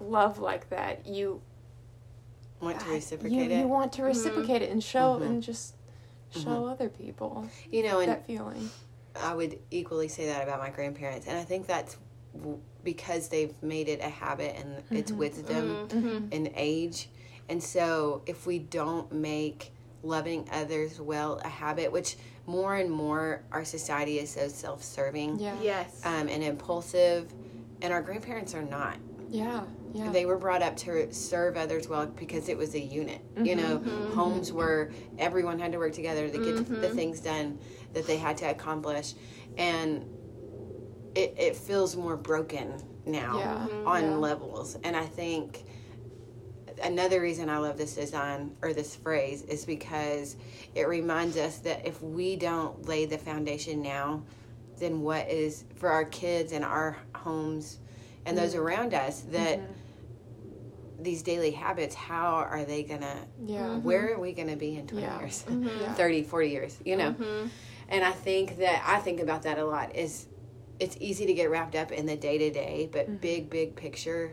love 0.00 0.38
like 0.38 0.70
that, 0.70 1.06
you 1.06 1.40
Want 2.60 2.80
to 2.80 2.86
you, 2.86 2.92
reciprocate 2.94 3.50
you 3.50 3.56
it? 3.58 3.68
want 3.68 3.92
to 3.94 4.02
reciprocate 4.02 4.62
it 4.62 4.70
and 4.70 4.82
show 4.82 5.18
Mhm. 5.18 5.26
and 5.26 5.42
just 5.42 5.74
show 6.30 6.66
other 6.66 6.88
people 6.88 7.46
You 7.70 7.82
know, 7.84 8.00
and 8.00 8.10
that 8.12 8.26
feeling. 8.26 8.70
I 9.16 9.34
would 9.34 9.58
equally 9.70 10.08
say 10.08 10.26
that 10.26 10.42
about 10.42 10.58
my 10.60 10.70
grandparents, 10.70 11.26
and 11.26 11.36
I 11.38 11.44
think 11.44 11.66
that's 11.66 11.96
because 12.84 13.28
they've 13.28 13.54
made 13.62 13.88
it 13.88 14.00
a 14.00 14.08
habit 14.08 14.56
and 14.56 14.82
it's 14.90 15.12
wisdom 15.12 15.78
Mm-hmm. 15.88 16.28
and 16.32 16.50
age. 16.54 17.08
And 17.48 17.62
so, 17.62 18.22
if 18.26 18.46
we 18.46 18.58
don't 18.58 19.10
make 19.12 19.72
loving 20.02 20.48
others 20.52 21.00
well 21.00 21.40
a 21.44 21.48
habit, 21.48 21.90
which 21.90 22.16
more 22.48 22.76
and 22.76 22.90
more 22.90 23.42
our 23.52 23.64
society 23.64 24.18
is 24.18 24.30
so 24.30 24.48
self-serving 24.48 25.38
Yeah. 25.38 25.54
Yes. 25.62 26.00
um, 26.04 26.28
and 26.28 26.42
impulsive, 26.42 27.32
and 27.82 27.92
our 27.92 28.02
grandparents 28.02 28.54
are 28.54 28.62
not. 28.62 28.96
Yeah. 29.28 29.64
Yeah. 29.92 30.10
They 30.10 30.24
were 30.26 30.38
brought 30.38 30.62
up 30.62 30.76
to 30.78 31.12
serve 31.12 31.56
others 31.56 31.88
well 31.88 32.06
because 32.06 32.48
it 32.48 32.56
was 32.56 32.74
a 32.74 32.80
unit. 32.80 33.20
You 33.36 33.56
know, 33.56 33.78
mm-hmm. 33.78 33.88
Mm-hmm. 33.88 34.14
homes 34.14 34.52
were 34.52 34.90
everyone 35.18 35.58
had 35.58 35.72
to 35.72 35.78
work 35.78 35.92
together 35.92 36.28
to 36.28 36.38
get 36.38 36.54
mm-hmm. 36.56 36.80
the 36.80 36.88
things 36.88 37.20
done 37.20 37.58
that 37.92 38.06
they 38.06 38.16
had 38.16 38.36
to 38.38 38.50
accomplish, 38.50 39.14
and 39.56 40.04
it 41.14 41.34
it 41.38 41.56
feels 41.56 41.96
more 41.96 42.16
broken 42.16 42.82
now 43.06 43.38
Yeah. 43.38 43.66
on 43.86 44.02
Yeah. 44.04 44.16
levels. 44.16 44.76
And 44.84 44.96
I 44.96 45.04
think 45.04 45.64
another 46.78 47.20
reason 47.20 47.48
I 47.48 47.58
love 47.58 47.76
this 47.76 47.94
design 47.94 48.56
or 48.62 48.72
this 48.72 48.96
phrase 48.96 49.42
is 49.42 49.64
because 49.64 50.36
it 50.74 50.88
reminds 50.88 51.36
us 51.36 51.58
that 51.60 51.86
if 51.86 52.02
we 52.02 52.36
don't 52.36 52.86
lay 52.86 53.06
the 53.06 53.18
foundation 53.18 53.82
now, 53.82 54.22
then 54.78 55.02
what 55.02 55.28
is 55.28 55.64
for 55.76 55.90
our 55.90 56.04
kids 56.04 56.52
and 56.52 56.64
our 56.64 56.96
homes 57.14 57.78
and 58.26 58.36
those 58.36 58.52
mm-hmm. 58.52 58.62
around 58.62 58.94
us 58.94 59.20
that 59.32 59.58
mm-hmm. 59.58 61.02
these 61.02 61.22
daily 61.22 61.50
habits 61.50 61.94
how 61.94 62.34
are 62.36 62.64
they 62.64 62.82
gonna 62.82 63.16
yeah. 63.44 63.60
Mm-hmm. 63.60 63.82
where 63.82 64.14
are 64.14 64.20
we 64.20 64.32
gonna 64.32 64.56
be 64.56 64.76
in 64.76 64.86
20 64.86 65.04
Yeah. 65.04 65.18
years 65.18 65.44
Yeah. 65.50 65.94
30 65.94 66.22
40 66.24 66.48
years 66.48 66.78
you 66.84 66.96
know 66.96 67.12
Mhm. 67.12 67.50
and 67.88 68.04
i 68.04 68.12
think 68.12 68.58
that 68.58 68.82
i 68.86 68.98
think 68.98 69.20
about 69.20 69.42
that 69.42 69.58
a 69.58 69.64
lot 69.64 69.94
is 69.96 70.26
it's 70.78 70.96
easy 71.00 71.26
to 71.26 71.34
get 71.34 71.50
wrapped 71.50 71.74
up 71.74 71.90
in 71.90 72.06
the 72.06 72.16
day 72.16 72.38
to 72.38 72.50
day 72.50 72.88
but 72.92 73.20
big 73.20 73.50
big 73.50 73.74
picture 73.74 74.32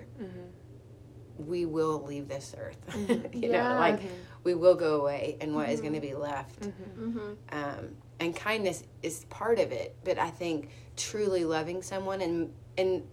we 1.37 1.65
will 1.65 2.03
leave 2.03 2.27
this 2.27 2.55
earth. 2.57 2.77
You 3.33 3.51
Yeah. 3.51 3.73
know 3.73 3.79
like 3.79 3.99
we 4.43 4.53
will 4.53 4.75
go 4.75 5.01
away 5.01 5.37
and 5.41 5.55
what 5.55 5.69
is 5.69 5.81
going 5.81 5.93
to 5.93 5.99
be 5.99 6.09
mm-hmm. 6.09 6.21
left. 6.21 6.59
Mhm. 6.61 7.37
um, 7.51 7.95
and 8.19 8.35
kindness 8.35 8.83
is 9.03 9.25
part 9.25 9.59
of 9.59 9.73
it 9.73 9.93
but 10.05 10.17
i 10.17 10.29
think 10.29 10.69
truly 10.95 11.43
loving 11.43 11.81
someone 11.81 12.21
and 12.21 12.53
and 12.77 13.03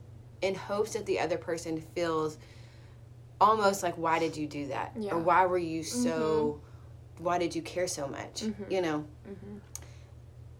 in 0.43 0.55
hopes 0.55 0.93
that 0.93 1.07
the 1.07 1.19
other 1.19 1.39
person 1.39 1.81
feels 1.95 2.39
almost 3.41 3.83
like 3.83 3.97
why 3.97 4.19
did 4.19 4.37
you 4.37 4.47
do 4.47 4.69
that? 4.69 4.93
Yeah. 4.99 5.13
or 5.13 5.19
why 5.19 5.47
were 5.47 5.59
you 5.59 5.81
mm-hmm. 5.81 6.03
so 6.03 6.61
why 7.19 7.39
did 7.39 7.55
you 7.55 7.63
care 7.63 7.87
so 7.87 8.07
much? 8.09 8.45
You 8.69 8.83
know? 8.83 9.05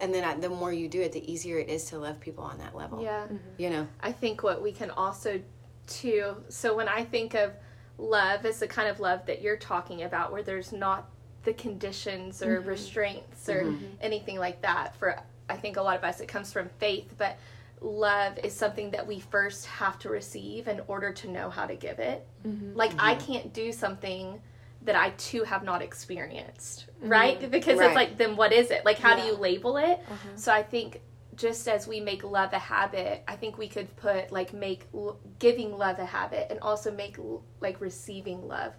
And 0.01 0.13
then 0.13 0.25
I, 0.25 0.35
the 0.35 0.49
more 0.49 0.73
you 0.73 0.89
do 0.89 1.01
it 1.01 1.13
the 1.13 1.33
easier 1.33 1.59
it 1.59 1.69
is 1.69 1.85
to 1.87 1.99
love 1.99 2.19
people 2.19 2.45
on 2.45 2.59
that 2.59 2.75
level. 2.75 3.03
Yeah. 3.03 3.27
you 3.57 3.71
know? 3.71 3.87
I 4.01 4.13
think 4.13 4.43
what 4.43 4.63
we 4.63 4.73
can 4.73 4.91
also 4.91 5.41
too. 5.87 6.37
So 6.49 6.77
when 6.77 6.89
I 6.89 7.05
think 7.05 7.35
of 7.35 7.53
love 7.99 8.45
as 8.45 8.59
the 8.59 8.67
kind 8.67 8.89
of 8.89 9.01
love 9.01 9.27
that 9.27 9.43
you're 9.43 9.57
talking 9.57 10.03
about, 10.03 10.33
where 10.33 10.43
there's 10.43 10.73
not 10.73 11.09
the 11.45 11.53
conditions 11.55 12.43
or 12.43 12.59
mm-hmm. 12.59 12.69
restraints 12.69 13.49
or 13.49 13.65
mm-hmm. 13.65 13.85
anything 14.01 14.39
like 14.39 14.63
that. 14.63 14.97
For 14.97 15.19
I 15.49 15.57
think 15.57 15.77
a 15.77 15.83
lot 15.83 15.97
of 15.97 16.05
us, 16.05 16.21
it 16.21 16.29
comes 16.29 16.53
from 16.53 16.69
faith, 16.79 17.15
but 17.19 17.39
love 17.81 18.39
is 18.45 18.55
something 18.55 18.91
that 18.93 19.07
we 19.07 19.19
first 19.19 19.67
have 19.67 19.99
to 20.01 20.09
receive 20.09 20.69
in 20.69 20.81
order 20.87 21.13
to 21.13 21.31
know 21.31 21.51
how 21.51 21.67
to 21.67 21.75
give 21.75 21.99
it. 21.99 22.27
Mm-hmm. 22.47 22.77
Like 22.77 22.93
I 22.99 23.17
can't 23.17 23.53
do 23.53 23.73
something 23.73 24.41
that 24.85 24.97
I 24.97 25.11
too 25.11 25.45
have 25.45 25.63
not 25.63 25.81
experienced, 25.83 26.87
right? 27.01 27.39
Because 27.51 27.79
Right. 27.79 27.87
it's 27.87 27.95
like, 27.95 28.19
then 28.19 28.35
what 28.37 28.53
is 28.53 28.71
it? 28.71 28.85
Like, 28.85 28.99
how 28.99 29.15
do 29.15 29.23
you 29.23 29.35
label 29.35 29.77
it? 29.77 30.01
Uh-huh. 30.11 30.29
So 30.35 30.53
I 30.53 30.63
think 30.63 31.01
just 31.37 31.67
as 31.69 31.87
we 31.87 32.01
make 32.01 32.25
love 32.25 32.53
a 32.53 32.59
habit, 32.59 33.25
I 33.27 33.37
think 33.37 33.59
we 33.59 33.69
could 33.69 33.95
put 33.97 34.33
like 34.33 34.53
make 34.53 34.87
l- 34.95 35.19
giving 35.39 35.77
love 35.77 35.99
a 35.99 36.05
habit 36.05 36.49
and 36.51 36.61
also 36.61 36.91
make 36.91 37.19
l- 37.19 37.43
like 37.61 37.81
receiving 37.81 38.47
love 38.47 38.75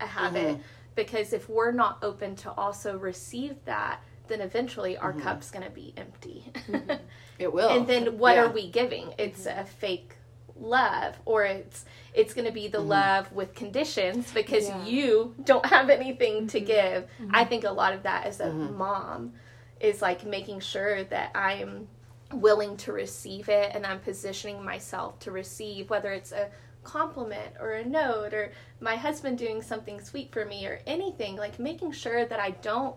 a 0.00 0.06
habit. 0.06 0.54
Mm-hmm. 0.54 0.62
Because 0.94 1.32
if 1.32 1.48
we're 1.48 1.72
not 1.72 1.98
open 2.02 2.34
to 2.36 2.50
also 2.52 2.98
receive 2.98 3.56
that, 3.66 4.00
then 4.26 4.40
eventually 4.40 4.96
our 4.96 5.12
mm-hmm. 5.12 5.22
cup's 5.22 5.50
going 5.50 5.64
to 5.64 5.70
be 5.70 5.92
empty. 5.96 6.50
Mm-hmm. 6.68 6.92
it 7.38 7.52
will 7.52 7.68
and 7.68 7.86
then 7.86 8.18
what 8.18 8.36
Yeah. 8.36 8.44
are 8.44 8.48
we 8.50 8.70
giving? 8.70 9.12
It's 9.18 9.46
a 9.46 9.64
fake 9.64 10.14
love 10.60 11.14
or 11.24 11.44
it's 11.44 11.84
it's 12.14 12.34
going 12.34 12.46
to 12.46 12.52
be 12.52 12.66
the 12.68 12.80
love 12.80 13.30
with 13.32 13.54
conditions 13.54 14.32
because 14.32 14.66
Yeah. 14.68 14.84
you 14.84 15.34
don't 15.44 15.64
have 15.66 15.88
anything 15.90 16.48
to 16.48 16.60
give. 16.60 17.08
I 17.30 17.44
think 17.44 17.64
a 17.64 17.70
lot 17.70 17.92
of 17.92 18.02
that 18.04 18.26
as 18.26 18.40
a 18.40 18.50
mom 18.52 19.34
is 19.78 20.02
like 20.02 20.24
making 20.24 20.60
sure 20.60 21.04
that 21.04 21.30
I'm 21.36 21.86
willing 22.32 22.76
to 22.76 22.92
receive 22.92 23.48
it 23.48 23.72
and 23.74 23.86
I'm 23.86 24.00
positioning 24.00 24.62
myself 24.62 25.18
to 25.20 25.30
receive 25.30 25.88
whether 25.90 26.12
it's 26.12 26.32
a 26.32 26.48
compliment 26.84 27.54
or 27.60 27.72
a 27.72 27.84
note 27.84 28.32
or 28.32 28.52
my 28.80 28.96
husband 28.96 29.38
doing 29.38 29.62
something 29.62 30.00
sweet 30.00 30.32
for 30.32 30.44
me 30.44 30.66
or 30.66 30.80
anything 30.86 31.36
like 31.36 31.58
making 31.58 31.92
sure 31.92 32.24
that 32.24 32.38
I 32.38 32.50
don't 32.50 32.96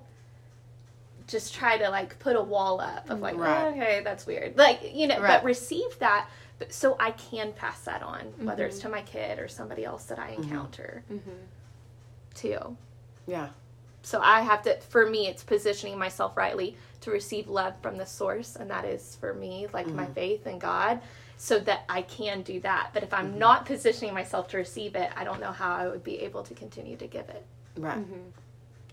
just 1.28 1.54
try 1.54 1.78
to 1.78 1.90
like 1.90 2.20
put 2.20 2.36
a 2.36 2.42
wall 2.42 2.82
up 2.82 3.10
of 3.10 3.22
like 3.22 3.38
Right. 3.38 3.66
"Oh, 3.66 3.70
okay 3.70 4.02
that's 4.04 4.26
weird. 4.26 4.58
Like 4.58 4.94
you 4.94 5.08
know 5.08 5.20
Right. 5.20 5.38
but 5.40 5.44
receive 5.44 5.98
that 6.00 6.30
but 6.60 6.74
so 6.74 6.96
I 7.00 7.12
can 7.12 7.54
pass 7.54 7.82
that 7.82 8.04
on 8.04 8.22
whether 8.40 8.66
it's 8.66 8.80
mm-hmm. 8.80 8.88
to 8.88 8.92
my 8.92 9.02
kid 9.02 9.40
or 9.40 9.48
somebody 9.48 9.86
else 9.86 10.06
that 10.06 10.20
I 10.20 10.32
mm-hmm. 10.32 10.44
encounter. 10.44 11.04
Mm-hmm. 11.12 11.30
Too. 12.36 12.78
Yeah 13.28 13.50
so 14.04 14.20
I 14.22 14.42
have 14.42 14.64
to, 14.64 14.80
for 14.82 15.10
me, 15.10 15.28
it's 15.28 15.44
positioning 15.44 15.98
myself 15.98 16.36
rightly 16.36 16.76
to 17.02 17.12
receive 17.12 17.48
love 17.48 17.74
from 17.82 17.98
the 17.98 18.06
source, 18.06 18.56
and 18.56 18.70
that 18.70 18.86
is 18.86 19.16
for 19.20 19.34
me, 19.34 19.68
like 19.74 19.88
my 19.88 20.04
mm-hmm. 20.04 20.14
faith 20.14 20.48
in 20.48 20.60
God, 20.60 21.02
so 21.38 21.60
that 21.60 21.86
I 21.90 22.04
can 22.04 22.42
do 22.42 22.60
that. 22.62 22.92
But 22.94 23.04
if 23.04 23.14
I'm 23.14 23.30
mm-hmm. 23.30 23.40
not 23.40 23.66
positioning 23.66 24.14
myself 24.14 24.48
to 24.50 24.58
receive 24.58 24.96
it, 24.96 25.10
I 25.16 25.24
don't 25.24 25.40
know 25.40 25.52
how 25.52 25.76
I 25.76 25.88
would 25.88 26.04
be 26.04 26.20
able 26.20 26.44
to 26.44 26.54
continue 26.54 26.98
to 26.98 27.08
give 27.08 27.30
it. 27.30 27.46
right 27.78 27.98
mm-hmm. 27.98 28.30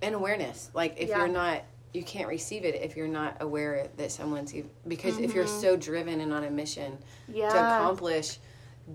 and 0.02 0.14
awareness 0.14 0.70
like 0.74 0.94
if 0.98 1.08
Yeah. 1.08 1.18
you're 1.18 1.28
not 1.28 1.62
you 1.92 2.02
can't 2.02 2.28
receive 2.28 2.64
it 2.64 2.74
if 2.76 2.96
you're 2.96 3.08
not 3.08 3.36
aware 3.40 3.88
that 3.96 4.12
someone's 4.12 4.54
ev- 4.54 4.68
because 4.86 5.18
if 5.18 5.34
you're 5.34 5.46
so 5.46 5.76
driven 5.76 6.20
and 6.20 6.32
on 6.32 6.44
a 6.44 6.50
mission 6.50 6.96
Yeah. 7.26 7.48
to 7.48 7.56
accomplish 7.56 8.38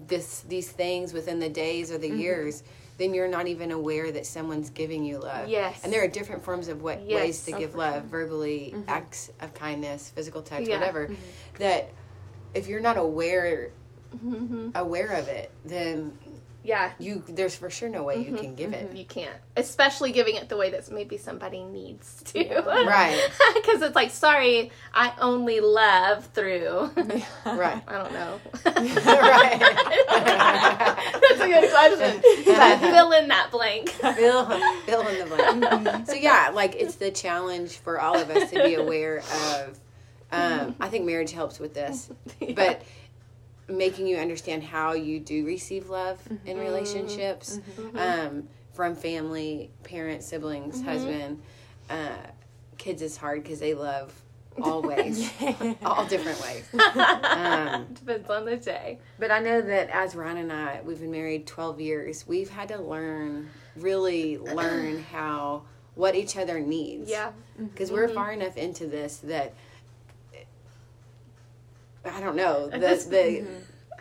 this 0.08 0.41
these 0.48 0.72
things 0.72 1.12
within 1.13 1.39
the 1.39 1.50
days 1.50 1.91
or 1.91 1.98
the 1.98 2.10
years 2.10 2.63
then 2.98 3.14
you're 3.14 3.28
not 3.28 3.48
even 3.48 3.72
aware 3.72 4.12
that 4.12 4.26
someone's 4.26 4.70
giving 4.70 5.04
you 5.04 5.20
love 5.20 5.48
Yes. 5.48 5.82
and 5.84 5.92
there 5.92 6.04
are 6.04 6.08
different 6.08 6.44
forms 6.44 6.68
of 6.68 6.82
what 6.82 7.02
Yes. 7.08 7.16
ways 7.22 7.46
to 7.46 7.56
Oh, 7.56 7.60
give 7.60 7.76
love 7.76 8.04
verbally 8.06 8.74
mm-hmm. 8.76 8.90
acts 8.90 9.32
of 9.42 9.54
kindness 9.54 10.10
physical 10.16 10.42
touch 10.42 10.68
Yeah. 10.68 10.80
whatever 10.80 11.06
mm-hmm. 11.08 11.16
that 11.60 11.90
if 12.54 12.68
you're 12.68 12.82
not 12.82 12.98
aware 12.98 13.72
mm-hmm. 14.16 14.70
aware 14.76 15.12
of 15.14 15.28
it 15.28 15.52
then 15.66 16.18
Yeah. 16.64 16.92
you 17.00 17.24
there's 17.28 17.56
for 17.56 17.70
sure 17.70 17.90
no 17.90 18.04
way 18.04 18.24
you 18.24 18.36
can 18.38 18.56
give 18.56 18.74
it 18.74 18.96
You 18.96 19.06
can't, 19.06 19.36
especially 19.58 20.12
giving 20.12 20.36
it 20.36 20.48
the 20.50 20.56
way 20.58 20.70
that 20.72 20.90
maybe 20.92 21.18
somebody 21.18 21.64
needs 21.64 22.24
to. 22.28 22.44
Right. 22.64 23.20
Because 23.56 23.82
it's 23.82 23.96
like, 23.96 24.12
sorry, 24.12 24.72
I 24.94 25.14
only 25.20 25.60
love 25.60 26.26
through. 26.28 26.92
right 27.46 27.82
I 27.88 27.92
don't 27.98 28.14
know. 28.14 28.40
right 28.66 29.60
good 31.62 31.72
question. 31.72 32.22
Fill 32.79 33.12
in 33.13 33.27
that 33.27 33.50
blank. 33.51 33.89
fill, 33.89 34.45
fill 34.86 35.07
in 35.07 35.19
the 35.19 35.60
blank. 35.60 36.07
so 36.07 36.13
yeah, 36.13 36.51
like 36.53 36.75
it's 36.75 36.95
the 36.95 37.12
challenge 37.12 37.77
for 37.77 38.00
all 38.00 38.17
of 38.17 38.29
us 38.29 38.50
to 38.51 38.63
be 38.63 38.75
aware 38.75 39.19
of. 39.19 39.79
Um, 40.31 40.75
I 40.79 40.89
think 40.89 41.05
marriage 41.05 41.31
helps 41.31 41.60
with 41.60 41.74
this, 41.75 42.10
but 42.55 42.81
making 43.67 44.07
you 44.07 44.17
understand 44.17 44.63
how 44.63 44.93
you 44.93 45.19
do 45.19 45.45
receive 45.45 45.89
love 45.89 46.19
in 46.45 46.57
relationships 46.57 47.60
um, 47.95 48.48
from 48.74 48.95
family, 48.95 49.69
parents, 49.83 50.25
siblings, 50.25 50.81
husband, 50.81 51.41
uh, 51.89 52.15
kids 52.77 53.01
is 53.01 53.15
hard 53.15 53.43
because 53.43 53.60
they 53.60 53.74
love 53.75 54.12
all 54.62 54.81
ways, 54.81 55.29
all 55.86 56.05
different 56.05 56.39
ways. 56.41 56.65
Um, 56.75 57.86
Depends 57.93 58.29
on 58.29 58.45
the 58.45 58.57
day. 58.57 59.00
but 59.19 59.31
I 59.31 59.39
know 59.39 59.62
that 59.62 59.89
as 59.89 60.15
Ryan 60.15 60.38
and 60.38 60.53
I, 60.53 60.81
we've 60.86 61.00
been 61.00 61.12
married 61.12 61.48
12 61.48 61.81
years, 61.81 62.25
we've 62.27 62.50
had 62.50 62.67
to 62.69 62.77
learn, 62.79 63.50
really 63.75 64.38
learn 64.38 65.03
how, 65.12 65.63
what 65.95 66.15
each 66.15 66.38
other 66.38 66.60
needs. 66.60 67.10
Yeah. 67.10 67.31
Because 67.57 67.91
we're 67.91 68.07
far 68.07 68.31
enough 68.31 68.57
into 68.57 68.86
this 68.88 69.17
that, 69.17 69.53
I 72.05 72.19
don't 72.19 72.36
know, 72.36 72.69
the, 72.69 72.77
the, 72.79 73.45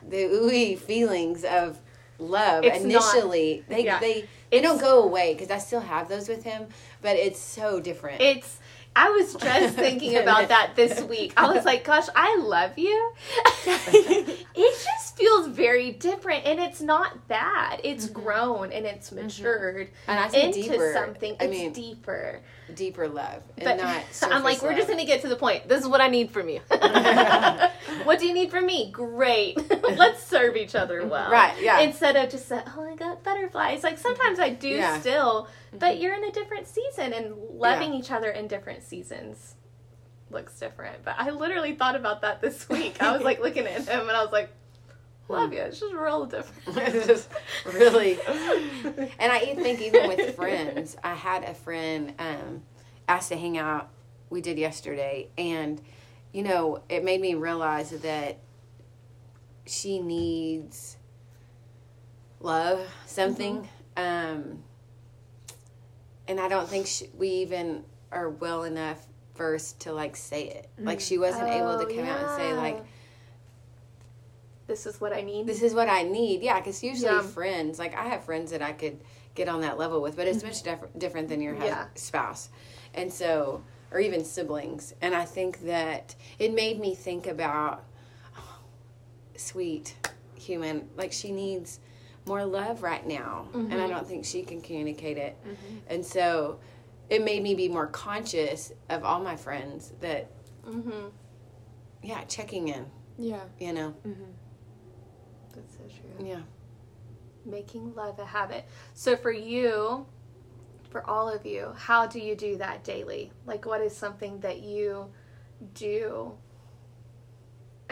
the 0.09 0.16
ooey 0.16 0.78
feelings 0.78 1.44
of 1.44 1.78
love 2.18 2.64
It's 2.64 2.85
not- 2.85 3.14
initially, 3.14 3.64
they, 3.68 3.85
yeah. 3.85 3.99
they, 4.00 4.12
they 4.50 4.59
It's- 4.59 4.62
don't 4.62 4.80
go 4.80 5.02
away 5.04 5.35
because 5.35 5.50
I 5.50 5.59
still 5.59 5.80
have 5.80 6.09
those 6.09 6.28
with 6.28 6.44
him, 6.44 6.66
but 7.00 7.16
it's 7.16 7.38
so 7.40 7.80
different. 7.80 8.21
It's 8.21 8.59
I 8.95 9.11
was 9.11 9.35
just 9.35 9.75
thinking 9.75 10.17
about 10.17 10.49
that 10.49 10.73
this 10.77 11.03
week. 11.03 11.33
I 11.37 11.53
was 11.53 11.65
like, 11.65 11.85
gosh, 11.85 12.09
I 12.15 12.37
love 12.39 12.79
you. 12.79 13.13
it 13.67 14.85
just 14.85 15.17
feels 15.17 15.49
very 15.49 15.93
different 15.93 16.45
and 16.45 16.61
it's 16.61 16.81
not 16.81 17.27
bad. 17.29 17.81
It's 17.85 18.07
mm-hmm. 18.07 18.21
grown 18.21 18.73
and 18.73 18.85
it's 18.85 19.11
mm-hmm. 19.11 19.25
matured 19.27 19.89
And 20.07 20.19
I 20.19 20.29
say 20.29 20.47
into 20.47 20.63
deeper. 20.63 20.93
something. 20.93 21.37
I 21.41 21.45
It's 21.45 21.51
mean, 21.51 21.73
deeper. 21.73 22.41
deeper 22.75 23.09
love 23.09 23.43
and 23.57 23.65
But 23.65 23.77
not 23.79 24.03
I'm 24.33 24.43
like, 24.43 24.59
surface 24.59 24.63
we're 24.63 24.77
just 24.77 24.89
gonna 24.89 25.07
get 25.07 25.23
to 25.23 25.29
the 25.29 25.37
point. 25.37 25.69
This 25.69 25.81
is 25.81 25.89
what 25.89 26.01
I 26.01 26.09
need 26.09 26.31
from 26.31 26.49
you. 26.51 26.61
what 28.05 28.19
do 28.19 28.27
you 28.27 28.35
need 28.35 28.51
from 28.51 28.67
me? 28.67 28.91
Great. 28.91 29.59
Let's 29.97 30.23
serve 30.23 30.57
each 30.57 30.75
other 30.75 31.01
mm-hmm. 31.01 31.11
well. 31.11 31.31
Right, 31.31 31.55
yeah. 31.63 31.81
Instead 31.81 32.17
of 32.17 32.31
just 32.31 32.53
oh 32.53 32.89
I 32.91 32.95
got 32.97 33.23
butterflies. 33.23 33.83
Like 33.83 33.99
sometimes 33.99 34.39
I 34.39 34.51
do 34.51 34.69
Yeah. 34.69 35.01
still, 35.01 35.49
but 35.79 35.99
you're 36.00 36.14
in 36.14 36.25
a 36.25 36.31
different 36.33 36.67
season 36.69 37.12
and 37.12 37.35
loving 37.55 37.93
Yeah. 37.93 37.99
each 37.99 38.11
other 38.11 38.31
in 38.31 38.47
different 38.49 38.83
seasons 38.83 39.55
looks 40.31 40.59
different. 40.59 41.05
But 41.05 41.17
I 41.19 41.31
literally 41.31 41.75
thought 41.75 41.97
about 41.97 42.23
that 42.23 42.41
this 42.41 42.69
week. 42.69 43.02
I 43.02 43.12
was 43.12 43.23
like 43.23 43.41
looking 43.41 43.67
at 43.67 43.87
him 43.87 44.00
and 44.09 44.11
I 44.11 44.23
was 44.23 44.33
like, 44.33 44.50
love 45.29 45.52
you. 45.52 45.61
It's 45.61 45.81
just 45.81 45.95
real 45.95 46.26
different. 46.26 46.79
it's 46.95 47.07
just 47.07 47.29
really. 47.73 48.19
And 49.19 49.33
I 49.33 49.41
even 49.50 49.62
think 49.62 49.81
even 49.81 50.09
with 50.09 50.35
friends, 50.35 50.97
I 51.02 51.14
had 51.14 51.45
a 51.45 51.55
friend 51.55 52.12
um, 52.19 52.62
asked 53.09 53.29
to 53.31 53.37
hang 53.37 53.57
out. 53.59 53.88
We 54.31 54.41
did 54.41 54.59
yesterday, 54.59 55.29
and 55.38 55.81
you 56.33 56.43
know, 56.43 56.83
it 56.88 57.05
made 57.05 57.21
me 57.21 57.35
realize 57.35 57.91
that 57.91 58.38
she 59.67 60.00
needs 60.00 60.97
love, 62.41 62.81
something. 63.07 63.69
Um, 63.97 64.62
and 66.33 66.41
I 66.41 66.49
don't 66.49 66.67
think 66.67 66.87
she, 66.87 67.09
we 67.17 67.29
even 67.29 67.85
are 68.11 68.31
well 68.31 68.65
enough 68.65 69.07
versed 69.37 69.81
to 69.81 69.93
like 69.93 70.17
say 70.17 70.49
it. 70.49 70.69
Mm-hmm. 70.77 70.87
Like 70.87 71.01
she 71.01 71.19
wasn't 71.19 71.45
oh, 71.45 71.53
able 71.53 71.79
to 71.79 71.93
Oh, 71.93 71.97
come 71.97 72.07
out 72.07 72.21
and 72.21 72.37
say 72.37 72.55
like. 72.55 72.85
This 74.67 74.87
is 74.87 74.99
what 74.99 75.12
I 75.12 75.21
need. 75.21 75.47
this 75.47 75.62
is 75.62 75.75
what 75.75 75.91
I 75.91 76.05
need. 76.05 76.41
Yeah, 76.41 76.59
because 76.59 76.83
usually 76.83 77.12
Yeah. 77.12 77.21
friends, 77.21 77.79
like 77.79 77.95
I 77.95 78.05
have 78.09 78.25
friends 78.25 78.51
that 78.53 78.62
I 78.62 78.73
could 78.73 78.99
get 79.35 79.47
on 79.49 79.61
that 79.61 79.77
level 79.77 80.01
with, 80.01 80.17
but 80.17 80.27
it's 80.27 80.43
much 80.43 80.62
mm-hmm. 80.62 80.81
diff- 80.85 80.99
different 80.99 81.29
than 81.29 81.43
your 81.43 81.55
Yeah. 81.55 81.89
spouse. 81.95 82.49
And 82.95 83.12
so, 83.12 83.62
or 83.91 84.01
even 84.01 84.25
siblings. 84.25 84.95
And 85.03 85.15
I 85.15 85.27
think 85.27 85.65
that 85.65 86.15
it 86.39 86.55
made 86.55 86.81
me 86.81 86.95
think 86.95 87.27
about 87.27 87.85
oh, 88.39 88.59
sweet 89.37 89.97
human, 90.35 90.89
like 90.97 91.12
she 91.12 91.31
needs 91.31 91.81
more 92.26 92.45
love 92.45 92.83
right 92.83 93.07
now. 93.07 93.49
And 93.55 93.75
I 93.75 93.88
don't 93.88 93.91
mm-hmm. 93.91 94.07
think 94.07 94.25
she 94.25 94.43
can 94.43 94.61
communicate 94.61 95.19
it. 95.19 95.37
Mm-hmm. 95.45 95.76
And 95.88 96.05
so 96.05 96.61
it 97.11 97.23
made 97.25 97.43
me 97.43 97.55
be 97.55 97.69
more 97.69 97.88
conscious 97.88 98.73
of 98.88 99.05
all 99.05 99.21
my 99.21 99.37
friends 99.37 99.93
that, 100.00 100.31
mm-hmm. 100.67 101.09
yeah, 102.02 102.25
checking 102.25 102.69
in, 102.69 102.87
Yeah. 103.19 103.41
you 103.59 103.73
know? 103.73 103.95
Mm-hmm. 104.07 104.31
That's 105.55 105.75
so 105.75 105.81
true. 105.83 106.26
Yeah. 106.26 106.41
Making 107.45 107.95
love 107.95 108.19
a 108.19 108.25
habit. 108.25 108.67
So 108.95 109.17
for 109.17 109.33
you, 109.33 110.07
for 110.91 111.09
all 111.09 111.29
of 111.29 111.45
you, 111.45 111.73
how 111.76 112.07
do 112.07 112.21
you 112.21 112.37
do 112.37 112.57
that 112.59 112.85
daily? 112.85 113.33
Like, 113.47 113.67
what 113.67 113.81
is 113.81 113.97
something 113.97 114.38
that 114.41 114.61
you 114.61 115.11
do? 115.75 116.33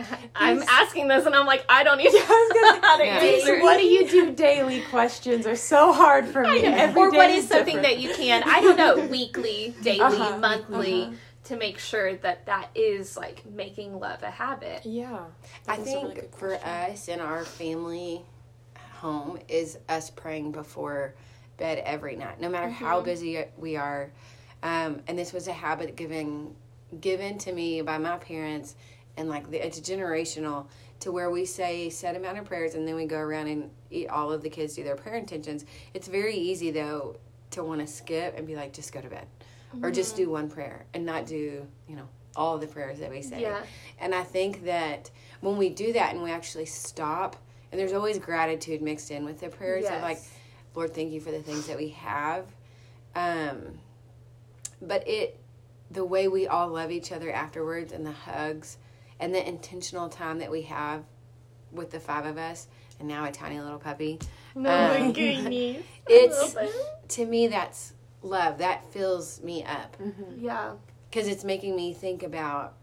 I'm 0.34 0.62
asking 0.62 1.08
this, 1.08 1.26
and 1.26 1.34
I'm 1.34 1.46
like, 1.46 1.64
I 1.68 1.82
don't 1.84 2.00
even 2.00 2.14
know 2.20 2.80
how 2.82 2.96
to 2.98 3.04
Yeah. 3.04 3.18
answer. 3.18 3.60
What 3.60 3.78
do 3.78 3.84
you 3.84 4.08
do 4.08 4.32
daily? 4.32 4.80
Questions 4.90 5.46
are 5.46 5.56
so 5.56 5.92
hard 5.92 6.26
for 6.28 6.42
me. 6.42 6.62
Every 6.64 7.00
or 7.02 7.10
day 7.10 7.16
what 7.16 7.30
is 7.30 7.48
something 7.48 7.76
different. 7.76 7.98
that 7.98 7.98
you 8.02 8.14
can 8.14 8.42
i 8.46 8.60
don't 8.60 8.76
know 8.76 9.06
weekly 9.10 9.74
daily 9.82 10.00
Uh-huh, 10.02 10.38
monthly 10.38 11.02
uh-huh. 11.02 11.12
to 11.44 11.56
make 11.56 11.78
sure 11.78 12.14
that 12.16 12.46
that 12.46 12.70
is 12.74 13.16
like 13.16 13.44
making 13.46 13.98
love 13.98 14.22
a 14.22 14.30
habit 14.30 14.84
Yeah. 14.84 15.24
I 15.68 15.76
That 15.76 15.80
is 15.86 15.94
a 15.94 15.98
really 15.98 16.14
think 16.14 16.36
for 16.36 16.54
us 16.64 17.08
in 17.08 17.20
our 17.20 17.44
family 17.44 18.22
home 18.94 19.38
is 19.48 19.78
us 19.88 20.10
praying 20.10 20.52
before 20.52 21.14
bed 21.56 21.82
every 21.84 22.16
night, 22.16 22.40
no 22.40 22.48
matter 22.48 22.66
Mm-hmm. 22.68 22.84
how 22.84 23.00
busy 23.00 23.44
we 23.58 23.76
are. 23.76 24.10
Um, 24.62 25.00
and 25.06 25.18
this 25.18 25.32
was 25.32 25.48
a 25.48 25.52
habit 25.52 25.96
given 25.96 26.54
given 27.00 27.38
to 27.38 27.52
me 27.52 27.82
by 27.82 27.98
my 27.98 28.16
parents, 28.18 28.74
and 29.20 29.28
like 29.28 29.50
the, 29.50 29.64
it's 29.64 29.78
generational 29.80 30.66
to 31.00 31.12
where 31.12 31.30
we 31.30 31.44
say 31.44 31.90
set 31.90 32.16
amount 32.16 32.38
of 32.38 32.44
prayers, 32.46 32.74
and 32.74 32.88
then 32.88 32.94
we 32.94 33.04
go 33.06 33.18
around 33.18 33.46
and 33.48 33.70
eat 33.90 34.08
all 34.08 34.32
of 34.32 34.42
the 34.42 34.48
kids 34.50 34.74
do 34.74 34.82
their 34.82 34.96
prayer 34.96 35.16
intentions. 35.16 35.64
It's 35.94 36.08
very 36.08 36.34
easy 36.34 36.70
though 36.70 37.16
to 37.50 37.62
want 37.62 37.80
to 37.80 37.86
skip 37.86 38.36
and 38.36 38.46
be 38.46 38.56
like, 38.56 38.72
just 38.72 38.92
go 38.92 39.00
to 39.00 39.08
bed, 39.08 39.26
or 39.82 39.90
just 39.90 40.14
Mm-hmm. 40.14 40.24
do 40.24 40.30
one 40.30 40.48
prayer 40.50 40.86
and 40.94 41.04
not 41.04 41.26
do 41.26 41.66
you 41.88 41.96
know 41.96 42.08
all 42.34 42.58
the 42.58 42.66
prayers 42.66 42.98
that 43.00 43.10
we 43.10 43.22
say. 43.22 43.42
Yeah. 43.42 43.62
And 43.98 44.14
I 44.14 44.22
think 44.22 44.64
that 44.64 45.10
when 45.40 45.56
we 45.56 45.68
do 45.68 45.92
that 45.92 46.14
and 46.14 46.22
we 46.22 46.30
actually 46.30 46.66
stop, 46.66 47.36
and 47.70 47.78
there's 47.78 47.92
always 47.92 48.18
gratitude 48.18 48.80
mixed 48.82 49.10
in 49.10 49.24
with 49.24 49.40
the 49.40 49.48
prayers 49.48 49.84
of 49.84 50.00
like, 50.02 50.18
Lord, 50.74 50.94
thank 50.94 51.12
you 51.12 51.20
for 51.20 51.30
the 51.30 51.42
things 51.42 51.66
that 51.66 51.76
we 51.76 51.88
have. 51.90 52.46
Um, 53.14 53.78
but 54.80 55.06
it, 55.06 55.38
the 55.90 56.04
way 56.04 56.28
we 56.28 56.46
all 56.46 56.68
love 56.68 56.90
each 56.92 57.10
other 57.10 57.32
afterwards 57.32 57.92
and 57.92 58.06
the 58.06 58.12
hugs 58.12 58.78
and 59.20 59.32
the 59.34 59.46
intentional 59.48 60.08
time 60.08 60.38
that 60.40 60.50
we 60.50 60.62
have 60.62 61.04
with 61.70 61.90
the 61.92 62.00
five 62.00 62.26
of 62.26 62.36
us 62.36 62.66
and 62.98 63.06
now 63.08 63.24
a 63.24 63.30
tiny 63.30 63.60
little 63.60 63.78
puppy. 63.78 64.18
no 64.54 64.68
Um, 64.70 65.06
my 65.06 65.12
goodness 65.12 65.84
It's, 66.08 66.56
to 67.16 67.24
me, 67.24 67.46
that's 67.46 67.92
love. 68.22 68.58
That 68.58 68.84
fills 68.92 69.40
me 69.42 69.62
up 69.64 69.96
it. 70.00 70.14
yeah 70.38 70.72
because 71.10 71.28
it's 71.28 71.44
making 71.44 71.74
me 71.76 71.92
think 71.92 72.22
about 72.22 72.74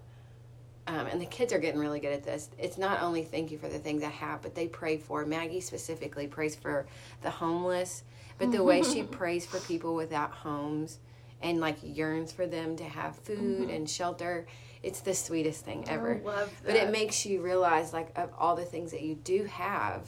um, 0.88 1.06
and 1.08 1.20
the 1.22 1.26
kids 1.26 1.52
are 1.54 1.60
getting 1.60 1.80
really 1.80 2.00
good 2.00 2.14
at 2.14 2.24
this 2.24 2.50
it's 2.58 2.78
not 2.78 3.02
only 3.02 3.24
thank 3.24 3.52
you 3.52 3.58
for 3.58 3.68
the 3.70 3.78
things 3.80 4.04
i 4.04 4.10
have 4.10 4.42
but 4.42 4.56
they 4.56 4.68
pray 4.68 4.98
for 4.98 5.26
maggie 5.26 5.60
specifically 5.62 6.28
prays 6.28 6.56
for 6.56 6.88
the 7.22 7.30
homeless 7.30 8.04
but 8.40 8.52
the 8.52 8.64
way 8.64 8.82
she 8.82 9.04
prays 9.20 9.46
for 9.46 9.60
people 9.60 9.96
without 9.96 10.32
homes 10.32 11.00
and 11.42 11.60
like 11.60 11.78
yearns 11.84 12.32
for 12.32 12.48
them 12.48 12.76
to 12.78 12.84
have 12.84 13.16
food 13.18 13.70
and 13.70 13.90
shelter 13.90 14.48
it's 14.88 15.02
the 15.02 15.14
sweetest 15.14 15.66
thing 15.66 15.84
ever 15.90 16.22
I 16.24 16.26
love 16.28 16.52
but 16.66 16.76
it 16.76 16.92
makes 16.92 17.26
you 17.26 17.42
realize 17.42 17.92
like 17.94 18.10
of 18.18 18.30
all 18.38 18.56
the 18.56 18.66
things 18.66 18.92
that 18.92 19.02
you 19.02 19.16
do 19.16 19.44
have 19.46 20.08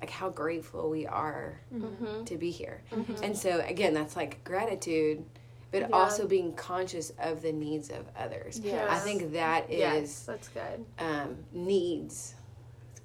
like 0.00 0.10
how 0.10 0.28
grateful 0.28 0.90
we 0.90 1.06
are 1.06 1.60
Mhm. 1.74 2.26
to 2.26 2.36
be 2.36 2.50
here 2.50 2.82
and 3.22 3.36
so 3.36 3.60
again 3.66 3.94
that's 3.94 4.14
like 4.16 4.42
gratitude 4.44 5.24
but 5.70 5.80
Yeah. 5.82 5.88
also 5.92 6.26
being 6.28 6.52
conscious 6.54 7.10
of 7.18 7.42
the 7.42 7.52
needs 7.52 7.88
of 7.90 8.04
others 8.16 8.60
Yes. 8.62 8.88
i 8.90 8.98
think 8.98 9.32
that 9.32 9.70
is 9.70 9.78
yes 9.78 10.20
that's 10.26 10.48
good 10.48 10.84
um, 10.98 11.36
needs 11.52 12.34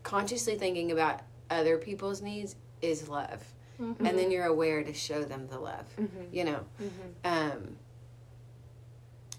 consciously 0.03 0.55
thinking 0.57 0.91
about 0.91 1.21
other 1.49 1.77
people's 1.77 2.21
needs 2.21 2.55
is 2.81 3.07
love 3.09 3.43
Mm-hmm. 3.81 4.05
and 4.05 4.17
then 4.19 4.29
you're 4.29 4.45
aware 4.45 4.83
to 4.83 4.93
show 4.93 5.23
them 5.23 5.47
the 5.47 5.57
love 5.57 5.85
Mm-hmm. 5.97 6.23
you 6.33 6.43
know 6.43 6.59
um, 7.23 7.77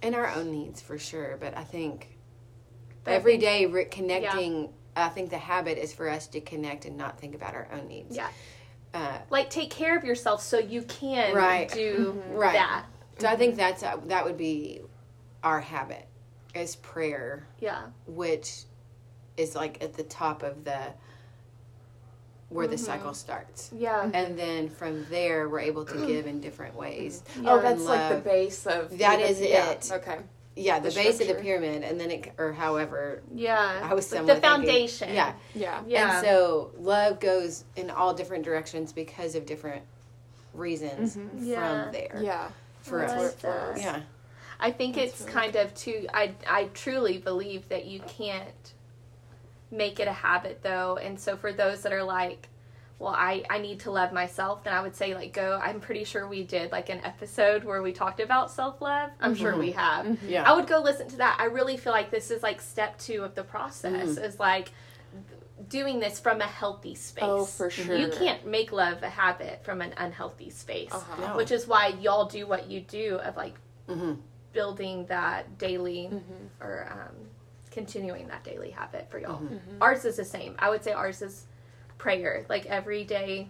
and 0.02 0.14
our 0.14 0.28
own 0.34 0.50
needs 0.50 0.80
for 0.80 0.98
sure 0.98 1.36
but 1.40 1.56
i 1.56 1.64
think 1.64 2.18
But 3.04 3.14
I 3.14 3.20
think- 3.20 3.40
day 3.40 3.66
re- 3.66 3.84
connecting 3.86 4.72
i 4.96 5.08
think 5.08 5.30
the 5.30 5.38
habit 5.38 5.78
is 5.78 5.92
for 5.92 6.08
us 6.08 6.26
to 6.28 6.40
connect 6.40 6.84
and 6.84 6.96
not 6.96 7.18
think 7.18 7.34
about 7.34 7.54
our 7.54 7.68
own 7.72 7.86
needs. 7.88 8.16
Yeah. 8.16 8.28
Uh, 8.92 9.18
like 9.30 9.48
take 9.50 9.70
care 9.70 9.96
of 9.96 10.04
yourself 10.04 10.42
so 10.42 10.58
you 10.58 10.82
can 10.82 11.32
Right. 11.34 11.70
do 11.70 12.20
Right. 12.32 12.54
that. 12.54 12.86
So 13.18 13.28
i 13.28 13.36
think 13.36 13.54
that's 13.56 13.82
uh, 13.84 13.98
that 14.06 14.24
would 14.24 14.36
be 14.36 14.80
our 15.44 15.60
habit 15.60 16.06
is 16.54 16.74
prayer. 16.76 17.46
Yeah. 17.60 17.86
Which 18.06 18.64
is 19.36 19.54
like 19.54 19.82
at 19.82 19.94
the 19.94 20.02
top 20.02 20.42
of 20.42 20.64
the 20.64 20.92
where 22.50 22.66
the 22.66 22.74
mm-hmm. 22.76 22.84
cycle 22.84 23.14
starts 23.14 23.70
yeah 23.72 24.10
and 24.12 24.38
then 24.38 24.68
from 24.68 25.06
there 25.08 25.48
we're 25.48 25.60
able 25.60 25.84
to 25.84 26.06
give 26.06 26.26
in 26.26 26.40
different 26.40 26.74
ways 26.76 27.22
mm-hmm. 27.34 27.46
Oh, 27.48 27.56
Yeah. 27.56 27.62
that's 27.62 27.82
like 27.82 28.08
the 28.10 28.20
base 28.20 28.66
of 28.66 28.98
That 28.98 29.18
the- 29.18 29.30
is 29.30 29.40
yeah, 29.40 29.70
it. 29.70 29.90
Okay. 29.90 30.18
yeah 30.56 30.78
the, 30.80 30.90
The 30.90 30.94
base 30.96 31.20
of 31.20 31.28
the 31.28 31.34
pyramid 31.34 31.82
and 31.82 31.98
then 31.98 32.10
it 32.10 32.32
or 32.38 32.52
however 32.52 33.22
yeah 33.34 33.80
i 33.82 33.94
was 33.94 34.10
Like 34.10 34.18
somewhat 34.18 34.34
the 34.34 34.40
thinking- 34.40 34.66
foundation 34.66 35.14
yeah 35.14 35.32
Yeah. 35.54 35.80
yeah 35.86 36.18
and 36.18 36.26
so 36.26 36.72
love 36.78 37.20
goes 37.20 37.64
in 37.76 37.88
all 37.90 38.14
different 38.14 38.44
directions 38.44 38.92
because 38.92 39.34
of 39.34 39.46
different 39.46 39.82
reasons 40.52 41.16
mm-hmm. 41.16 41.44
Yeah. 41.44 41.84
from 41.84 41.92
there 41.92 42.20
Yeah. 42.22 42.48
for 42.82 43.04
us 43.04 43.16
like 43.16 43.38
that. 43.40 43.78
yeah 43.78 44.00
I 44.62 44.70
think 44.72 44.98
it's 44.98 45.24
kind 45.24 45.56
of 45.56 45.74
too. 45.74 46.06
I 46.12 46.32
I 46.46 46.64
truly 46.74 47.16
believe 47.16 47.66
that 47.70 47.86
you 47.86 48.00
can't 48.00 48.74
make 49.70 50.00
it 50.00 50.08
a 50.08 50.12
habit 50.12 50.60
though, 50.62 50.96
and 50.96 51.18
so 51.18 51.36
for 51.36 51.52
those 51.52 51.82
that 51.82 51.92
are 51.92 52.02
like, 52.04 52.48
well, 52.98 53.14
I 53.14 53.44
I 53.48 53.58
need 53.58 53.80
to 53.80 53.90
love 53.90 54.12
myself, 54.12 54.62
then 54.64 54.74
I 54.74 54.82
would 54.82 54.94
say 54.94 55.14
like 55.14 55.32
go. 55.32 55.58
I'm 55.62 55.80
pretty 55.80 56.04
sure 56.04 56.26
we 56.28 56.42
did 56.44 56.70
like 56.72 56.90
an 56.90 57.00
episode 57.04 57.64
where 57.64 57.82
we 57.82 57.92
talked 57.92 58.20
about 58.20 58.50
self 58.50 58.80
love. 58.82 59.10
I'm 59.20 59.34
sure 59.34 59.56
we 59.56 59.72
have. 59.72 60.22
yeah 60.22 60.42
I 60.50 60.54
would 60.54 60.66
go 60.66 60.80
listen 60.80 61.08
to 61.08 61.16
that. 61.18 61.36
I 61.40 61.44
really 61.46 61.76
feel 61.78 61.92
like 61.94 62.10
this 62.10 62.30
is 62.30 62.42
like 62.42 62.60
step 62.60 62.98
two 62.98 63.22
of 63.24 63.34
the 63.34 63.42
process. 63.42 64.16
Is 64.18 64.38
like 64.38 64.70
doing 65.68 66.00
this 66.00 66.18
from 66.18 66.40
a 66.40 66.46
healthy 66.46 66.94
space. 66.94 67.22
Oh, 67.26 67.44
for 67.44 67.70
sure. 67.70 67.96
You 67.96 68.08
can't 68.08 68.46
make 68.46 68.72
love 68.72 69.02
a 69.02 69.08
habit 69.10 69.62
from 69.64 69.82
an 69.82 69.92
unhealthy 69.98 70.50
space, 70.50 70.90
Uh-huh. 70.92 71.28
No. 71.28 71.36
which 71.36 71.50
is 71.52 71.66
why 71.66 71.88
y'all 72.00 72.24
do 72.26 72.46
what 72.46 72.70
you 72.70 72.80
do 72.80 73.16
of 73.16 73.36
like 73.36 73.54
Mhm. 73.88 74.18
building 74.52 75.06
that 75.06 75.58
daily 75.58 76.08
Mm-hmm. 76.12 76.62
or 76.64 76.88
um, 76.90 77.29
continuing 77.70 78.28
that 78.28 78.44
daily 78.44 78.70
habit 78.70 79.10
for 79.10 79.18
y'all. 79.18 79.40
Mm-hmm. 79.40 79.54
mm-hmm. 79.54 79.82
Ours 79.82 80.04
is 80.04 80.16
the 80.16 80.24
same. 80.24 80.56
I 80.58 80.70
would 80.70 80.84
say 80.84 80.92
ours 80.92 81.22
is 81.22 81.46
prayer. 81.98 82.44
Like 82.48 82.66
every 82.66 83.04
day, 83.04 83.48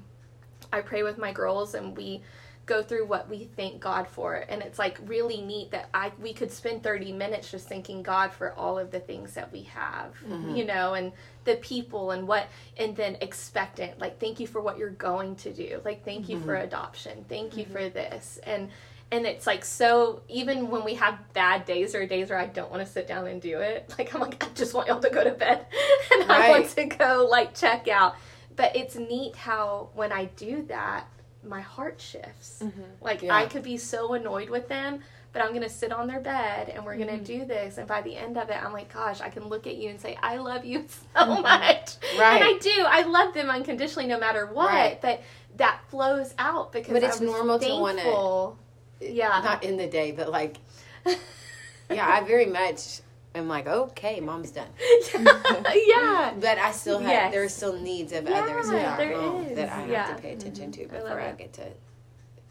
I 0.73 0.81
pray 0.81 1.03
with 1.03 1.19
my 1.19 1.33
girls 1.33 1.75
and 1.75 1.97
we 1.97 2.23
go 2.67 2.83
through 2.83 3.05
what 3.05 3.29
we 3.29 3.49
thank 3.57 3.81
God 3.81 4.07
for. 4.07 4.45
And 4.49 4.63
it's 4.63 4.79
like 4.79 4.99
really 5.07 5.41
neat 5.41 5.73
that 5.73 5.89
I 5.93 6.13
we 6.21 6.33
could 6.33 6.53
spend 6.53 6.83
30 6.83 7.13
minutes 7.13 7.51
just 7.51 7.69
thanking 7.69 8.03
God 8.03 8.33
for 8.33 8.53
all 8.53 8.79
of 8.79 8.91
the 8.91 9.01
things 9.01 9.35
that 9.35 9.51
we 9.53 9.63
have, 9.63 10.15
mm-hmm. 10.25 10.55
you 10.55 10.65
know, 10.65 10.95
and 10.95 11.13
the 11.45 11.57
people 11.57 12.13
and 12.13 12.29
what 12.29 12.47
and 12.77 12.95
then 12.95 13.17
expectant 13.23 13.99
like 13.99 14.21
thank 14.21 14.39
you 14.39 14.47
for 14.47 14.61
what 14.61 14.79
you're 14.79 14.91
going 14.91 15.35
to 15.37 15.53
do. 15.53 15.81
Like 15.85 16.05
thank 16.05 16.29
you 16.29 16.39
for 16.41 16.55
mm-hmm. 16.55 16.67
adoption. 16.67 17.25
Thank 17.29 17.57
you 17.57 17.65
for 17.65 17.89
this. 17.89 18.39
And 18.45 18.69
and 19.13 19.27
it's 19.27 19.47
like 19.47 19.65
so 19.65 20.23
even 20.29 20.71
when 20.71 20.85
we 20.85 20.95
have 20.95 21.19
bad 21.33 21.65
days 21.65 21.95
or 21.95 22.07
days 22.07 22.31
where 22.31 22.39
I 22.39 22.47
don't 22.47 22.71
want 22.71 22.85
to 22.85 22.91
sit 22.91 23.07
down 23.07 23.27
and 23.27 23.41
do 23.41 23.59
it, 23.61 23.93
like 23.99 24.15
I'm 24.15 24.21
like 24.21 24.43
I 24.43 24.49
just 24.55 24.75
want 24.75 24.89
y'all 24.89 25.01
to 25.01 25.11
go 25.11 25.25
to 25.25 25.33
bed 25.33 25.67
and 26.13 26.31
I 26.31 26.51
want 26.51 26.69
to 26.71 26.87
go 26.87 27.27
like 27.31 27.55
check 27.55 27.89
out. 27.89 28.17
But 28.57 28.77
it's 28.77 28.97
neat 28.97 29.37
how 29.37 29.89
when 29.95 30.13
I 30.13 30.27
do 30.27 30.65
that, 30.69 31.07
my 31.45 31.61
heart 31.61 32.01
shifts. 32.01 32.61
Mm-hmm. 32.63 32.83
Like 33.01 33.23
Yeah. 33.23 33.35
I 33.35 33.47
could 33.47 33.63
be 33.63 33.77
so 33.77 34.13
annoyed 34.15 34.51
with 34.51 34.69
them, 34.69 35.01
but 35.33 35.43
I'm 35.43 35.53
gonna 35.53 35.69
sit 35.69 35.93
on 35.93 36.07
their 36.07 36.21
bed 36.21 36.69
and 36.69 36.85
we're 36.85 36.97
gonna 36.97 37.13
mm-hmm. 37.13 37.23
do 37.25 37.45
this. 37.47 37.79
And 37.79 37.89
by 37.89 38.03
the 38.03 38.17
end 38.17 38.37
of 38.37 38.51
it, 38.51 38.63
I'm 38.63 38.73
like, 38.73 38.93
gosh, 38.93 39.21
I 39.21 39.29
can 39.31 39.49
look 39.49 39.67
at 39.67 39.77
you 39.77 39.91
and 39.91 40.01
say, 40.01 40.19
I 40.23 40.37
love 40.37 40.65
you 40.65 40.85
so 41.17 41.27
much. 41.41 41.97
Right. 42.19 42.43
And 42.43 42.45
I 42.45 42.59
do. 42.61 42.85
I 42.87 43.03
love 43.03 43.35
them 43.35 43.49
unconditionally, 43.49 44.09
no 44.09 44.19
matter 44.19 44.47
what. 44.47 44.71
Right. 44.71 45.01
But 45.01 45.23
that 45.57 45.81
flows 45.89 46.35
out 46.39 46.73
because 46.73 46.93
But 46.93 47.03
it's 47.03 47.21
normal 47.21 47.59
to 47.59 47.69
wanna- 47.81 48.03
thankful. 48.03 48.59
Yeah. 49.01 49.41
Not 49.43 49.65
in 49.65 49.77
the 49.77 49.87
day, 49.87 50.13
but 50.13 50.31
like, 50.31 50.57
yeah, 51.91 52.07
I 52.09 52.23
very 52.25 52.47
much 52.47 53.01
am 53.35 53.49
like, 53.49 53.67
okay, 53.67 54.21
mom's 54.21 54.51
done. 54.51 54.69
yeah. 55.15 56.35
But 56.41 56.59
I 56.59 56.73
still 56.73 56.99
have, 56.99 57.09
Yes. 57.11 57.33
there 57.33 57.43
are 57.45 57.49
still 57.49 57.79
needs 57.81 58.13
of 58.13 58.29
Yeah, 58.29 58.41
others 58.41 58.69
in 58.69 58.77
our 58.77 58.97
there 58.97 59.15
home 59.21 59.45
is. 59.45 59.57
that 59.57 59.69
I 59.71 59.81
have 59.83 60.17
to 60.17 60.23
pay 60.23 60.33
attention 60.33 60.73
to 60.73 60.83
I 60.83 60.85
love 60.87 61.03
before 61.03 61.21
I, 61.21 61.27
it. 61.29 61.39
get 61.39 61.53
to 61.55 61.63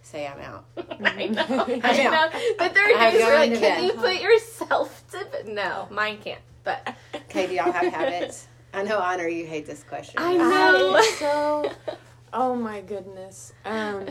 say 0.01 0.27
I'm 0.27 0.39
out. 0.41 0.65
I 1.03 1.27
know. 1.27 1.43
I 1.47 1.81
I 1.83 2.03
know. 2.03 2.12
know. 2.12 2.29
But 2.57 2.73
there 2.73 2.85
are 2.91 2.97
I've 2.99 3.13
days 3.13 3.21
where 3.21 3.31
gone 3.31 3.49
like, 3.51 3.59
can 3.59 3.62
bed. 3.62 3.83
you 3.83 3.91
put 3.93 4.21
yourself 4.21 5.03
to 5.12 5.25
bed? 5.31 5.47
No, 5.47 5.88
mine 5.91 6.17
can't. 6.23 6.41
But 6.63 6.95
Okay, 7.13 7.47
do 7.47 7.53
y'all 7.53 7.71
have 7.71 7.93
habits? 7.93 8.47
I 8.73 8.83
know, 8.83 8.99
Honor, 8.99 9.27
you 9.27 9.45
hate 9.45 9.65
this 9.65 9.83
question. 9.83 10.15
I 10.17 10.35
know. 10.38 10.95
I 10.95 11.15
so 11.19 11.71
oh 12.33 12.55
my 12.55 12.81
goodness. 12.81 13.53
Um 13.65 14.05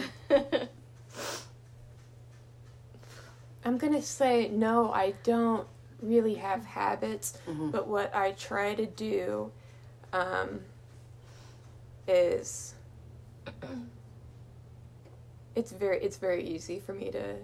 I'm 3.65 3.79
gonna 3.79 4.03
say 4.03 4.49
no, 4.49 4.93
I 4.93 5.13
don't 5.23 5.67
really 6.01 6.35
have 6.35 6.65
habits, 6.65 7.39
Mhm. 7.47 7.73
but 7.73 7.89
what 7.89 8.15
I 8.15 8.33
try 8.33 8.75
to 8.75 8.87
do 8.87 9.51
um, 10.13 10.61
is 12.07 12.75
it's 15.55 15.73
very 15.73 15.99
it's 16.03 16.17
very 16.17 16.45
easy 16.47 16.79
for 16.79 16.93
me 16.93 17.11
to 17.11 17.37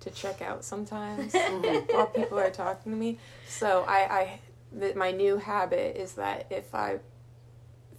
to 0.00 0.10
check 0.10 0.40
out 0.40 0.64
sometimes 0.64 1.32
Mhm. 1.34 1.92
while 1.92 2.06
people 2.06 2.38
are 2.38 2.50
talking 2.50 2.90
to 2.92 2.96
me. 2.98 3.18
So 3.46 3.84
I, 3.86 4.18
I 4.20 4.40
th- 4.80 4.94
my 4.96 5.10
new 5.10 5.36
habit 5.36 5.96
is 5.96 6.14
that 6.14 6.46
if 6.50 6.74
I 6.74 7.00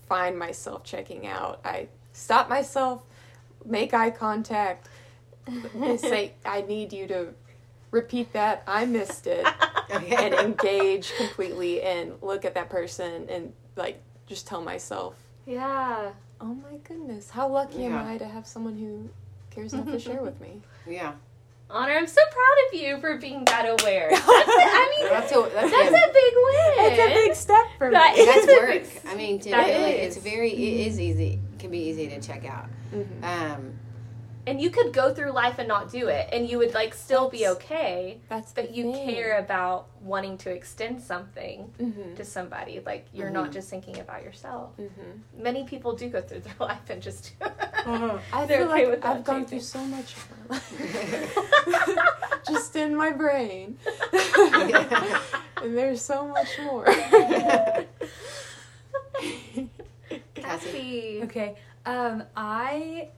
find 0.08 0.38
myself 0.38 0.84
checking 0.84 1.28
out, 1.28 1.62
I 1.64 1.90
stop 2.12 2.50
myself, 2.50 3.04
make 3.66 3.94
eye 3.94 4.10
contact, 4.10 4.90
and 5.46 6.00
say, 6.00 6.34
"I 6.46 6.62
need 6.62 6.92
you 6.92 7.06
to 7.08 7.34
repeat 7.92 8.34
that. 8.34 8.64
I 8.68 8.86
missed 8.86 9.28
it." 9.28 9.46
Okay. 9.94 10.16
and 10.16 10.34
engage 10.34 11.12
completely 11.18 11.82
and 11.82 12.14
look 12.22 12.46
at 12.46 12.54
that 12.54 12.70
person 12.70 13.28
and 13.28 13.52
like 13.76 14.02
just 14.26 14.48
tell 14.48 14.62
myself, 14.62 15.16
yeah. 15.46 16.12
"Oh 16.40 16.54
my 16.54 16.78
goodness, 16.86 17.30
how 17.30 17.50
lucky 17.50 17.84
am 17.84 17.98
I 17.98 18.18
to 18.18 18.26
have 18.26 18.48
someone 18.48 18.78
who 18.78 19.10
cares 19.54 19.74
enough 19.74 19.88
to 19.88 20.00
share 20.08 20.22
with 20.22 20.40
me." 20.40 20.62
yeah. 20.88 21.12
Honor, 21.70 21.92
I'm 21.94 22.08
so 22.08 22.22
proud 22.32 22.58
of 22.74 22.82
you 22.82 23.00
for 23.02 23.18
being 23.18 23.44
that 23.46 23.66
aware. 23.66 24.10
That's, 24.12 24.24
I 24.28 24.96
mean, 24.98 25.10
That's 25.10 25.32
a, 25.34 25.36
that's, 25.54 25.72
that's 25.72 25.88
a 25.90 26.14
big 26.14 26.34
win. 26.36 26.74
It's 26.92 27.00
a 27.00 27.14
big 27.28 27.36
step 27.36 27.66
for 27.78 27.88
me. 27.88 27.94
That 27.94 28.14
That's 28.16 28.48
work. 28.48 29.04
I 29.12 29.16
mean, 29.16 29.40
to 29.42 29.50
That 29.52 29.68
really, 29.68 29.92
is. 29.92 30.16
it's 30.16 30.26
very, 30.26 30.52
it 30.52 30.88
is 30.88 31.00
easy. 31.02 31.40
It 31.54 31.60
can 31.60 31.72
be 31.72 31.80
easy 31.80 32.08
to 32.10 32.20
check 32.22 32.46
out. 32.46 32.68
Mhm. 32.94 33.24
Um, 33.24 33.74
And 34.48 34.60
you 34.60 34.72
could 34.72 34.92
go 34.92 35.14
through 35.14 35.32
life 35.32 35.60
and 35.60 35.68
not 35.68 35.92
do 35.92 36.08
it, 36.08 36.28
and 36.34 36.50
you 36.50 36.58
would 36.58 36.74
like 36.74 36.94
still 36.96 37.30
be 37.30 37.48
okay. 37.48 38.20
That's 38.28 38.52
But 38.52 38.74
you 38.74 38.92
thing. 38.92 39.06
care 39.16 39.38
about 39.38 39.88
wanting 40.02 40.38
to 40.40 40.50
extend 40.50 41.00
something 41.02 41.72
Mhm. 41.80 42.16
to 42.16 42.26
somebody. 42.26 42.82
Like 42.84 43.06
you're 43.14 43.30
Mhm. 43.30 43.34
not 43.34 43.52
just 43.52 43.70
thinking 43.70 44.00
about 44.00 44.24
yourself. 44.24 44.72
Mhm. 44.80 45.20
Many 45.38 45.64
people 45.66 45.96
do 45.96 46.10
go 46.10 46.22
through 46.22 46.40
their 46.42 46.56
life 46.60 46.90
and 46.90 47.02
just. 47.02 47.34
I 47.42 48.46
They're 48.48 48.60
feel 48.60 48.72
okay 48.72 48.86
like 48.86 48.88
with 48.96 49.06
I've 49.06 49.24
gone 49.24 49.46
through 49.46 49.60
so 49.62 49.80
much 49.86 50.16
in 50.16 50.22
my 50.50 50.56
life, 50.56 51.38
just 52.48 52.76
in 52.76 52.96
my 52.96 53.12
brain, 53.12 53.78
and 55.62 55.78
there's 55.78 56.02
so 56.02 56.28
much 56.28 56.60
more. 56.64 56.86
Cassie. 60.36 61.22
Okay. 61.24 61.56
Um, 61.86 62.24
I, 62.36 63.10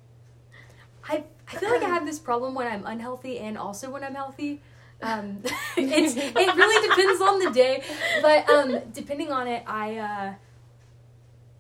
I, 1.08 1.24
I 1.48 1.56
feel 1.58 1.70
like 1.70 1.84
I 1.84 1.90
have 1.90 2.06
this 2.06 2.20
problem 2.20 2.56
when 2.56 2.68
I'm 2.68 2.86
unhealthy 2.86 3.40
and 3.40 3.58
also 3.58 3.90
when 3.90 4.04
I'm 4.04 4.16
healthy. 4.16 4.62
Um, 5.02 5.40
it's 5.78 6.16
it 6.16 6.56
really 6.56 6.88
depends 6.88 7.22
on 7.22 7.40
the 7.40 7.52
day, 7.52 7.84
but 8.22 8.50
um, 8.50 8.80
depending 8.94 9.32
on 9.32 9.48
it, 9.48 9.64
I 9.68 9.98
uh, 9.98 10.34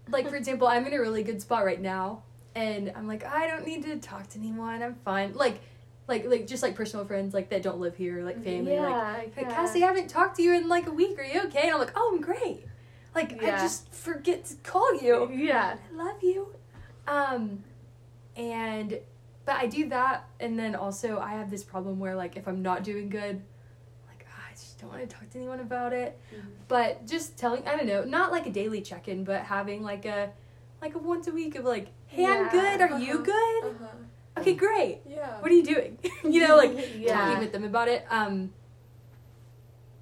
like 0.10 0.30
for 0.30 0.36
example, 0.36 0.68
I'm 0.68 0.86
in 0.88 0.94
a 0.94 1.00
really 1.00 1.24
good 1.24 1.42
spot 1.42 1.66
right 1.66 1.82
now, 1.82 2.24
and 2.56 2.92
I'm 2.96 3.08
like 3.08 3.26
I 3.26 3.48
don't 3.48 3.66
need 3.66 3.84
to 3.84 3.98
talk 3.98 4.30
to 4.30 4.40
anyone. 4.40 4.82
I'm 4.82 4.96
fine. 4.96 5.34
Like, 5.34 5.60
like 6.08 6.26
like 6.26 6.48
just 6.48 6.64
like 6.64 6.76
personal 6.76 7.06
friends 7.06 7.34
like 7.34 7.50
that 7.50 7.64
don't 7.64 7.80
live 7.80 7.98
here, 7.98 8.24
like 8.24 8.42
family. 8.44 8.78
Like, 8.80 8.90
yeah, 8.90 9.16
Hey, 9.18 9.32
yeah. 9.42 9.54
Cassie, 9.54 9.84
I 9.84 9.88
haven't 9.88 10.10
talked 10.10 10.38
to 10.38 10.42
you 10.42 10.54
in 10.54 10.70
like 10.70 10.88
a 10.88 10.92
week. 10.92 11.20
Are 11.20 11.24
you 11.24 11.42
okay? 11.46 11.64
And 11.64 11.72
I'm 11.72 11.80
like, 11.80 11.94
oh, 11.96 12.12
I'm 12.14 12.22
great. 12.22 12.66
Like, 13.14 13.44
I 13.44 13.52
just 13.52 13.94
forget 13.94 14.46
to 14.46 14.56
call 14.64 14.96
you. 15.00 15.30
Yeah. 15.32 15.76
I 15.92 15.96
love 15.96 16.24
you. 16.24 16.48
Um, 17.08 17.64
and 18.36 18.98
but 19.46 19.56
I 19.56 19.68
do 19.68 19.90
that, 19.90 20.26
and 20.40 20.58
then 20.58 20.76
also 20.76 21.20
I 21.20 21.32
have 21.34 21.50
this 21.52 21.64
problem 21.64 22.00
where 22.00 22.16
like 22.16 22.38
if 22.38 22.48
I'm 22.48 22.62
not 22.62 22.84
doing 22.84 23.10
good, 23.10 23.42
like 24.08 24.26
ah, 24.30 24.42
I 24.50 24.54
just 24.54 24.80
don't 24.80 24.90
want 24.92 25.08
to 25.08 25.16
talk 25.16 25.30
to 25.32 25.38
anyone 25.38 25.60
about 25.60 25.94
it. 25.94 26.18
But 26.68 27.06
just 27.08 27.38
telling, 27.38 27.68
I 27.68 27.76
don't 27.76 27.86
know, 27.88 28.04
not 28.04 28.32
like 28.32 28.48
a 28.48 28.52
daily 28.52 28.82
check-in, 28.82 29.24
but 29.24 29.42
having 29.42 29.84
like 29.84 30.06
a 30.06 30.32
like 30.82 30.96
a 30.96 30.98
once 30.98 31.28
a 31.28 31.32
week 31.32 31.56
of 31.56 31.66
like, 31.66 31.88
hey, 32.08 32.26
I'm 32.26 32.50
good. 32.50 32.82
Are 32.82 33.00
you 33.00 33.16
Uh-huh. 33.16 33.24
good? 33.24 33.64
Uh-huh. 33.66 34.40
Okay, 34.40 34.54
great. 34.56 35.00
Yeah. 35.08 35.40
What 35.42 35.52
are 35.52 35.56
you 35.56 35.64
doing? 35.64 36.00
you 36.24 36.46
know, 36.48 36.58
like 36.58 36.72
Yeah. 36.98 37.14
talking 37.18 37.40
with 37.40 37.52
them 37.52 37.64
about 37.64 37.88
it. 37.88 38.06
Um, 38.10 38.52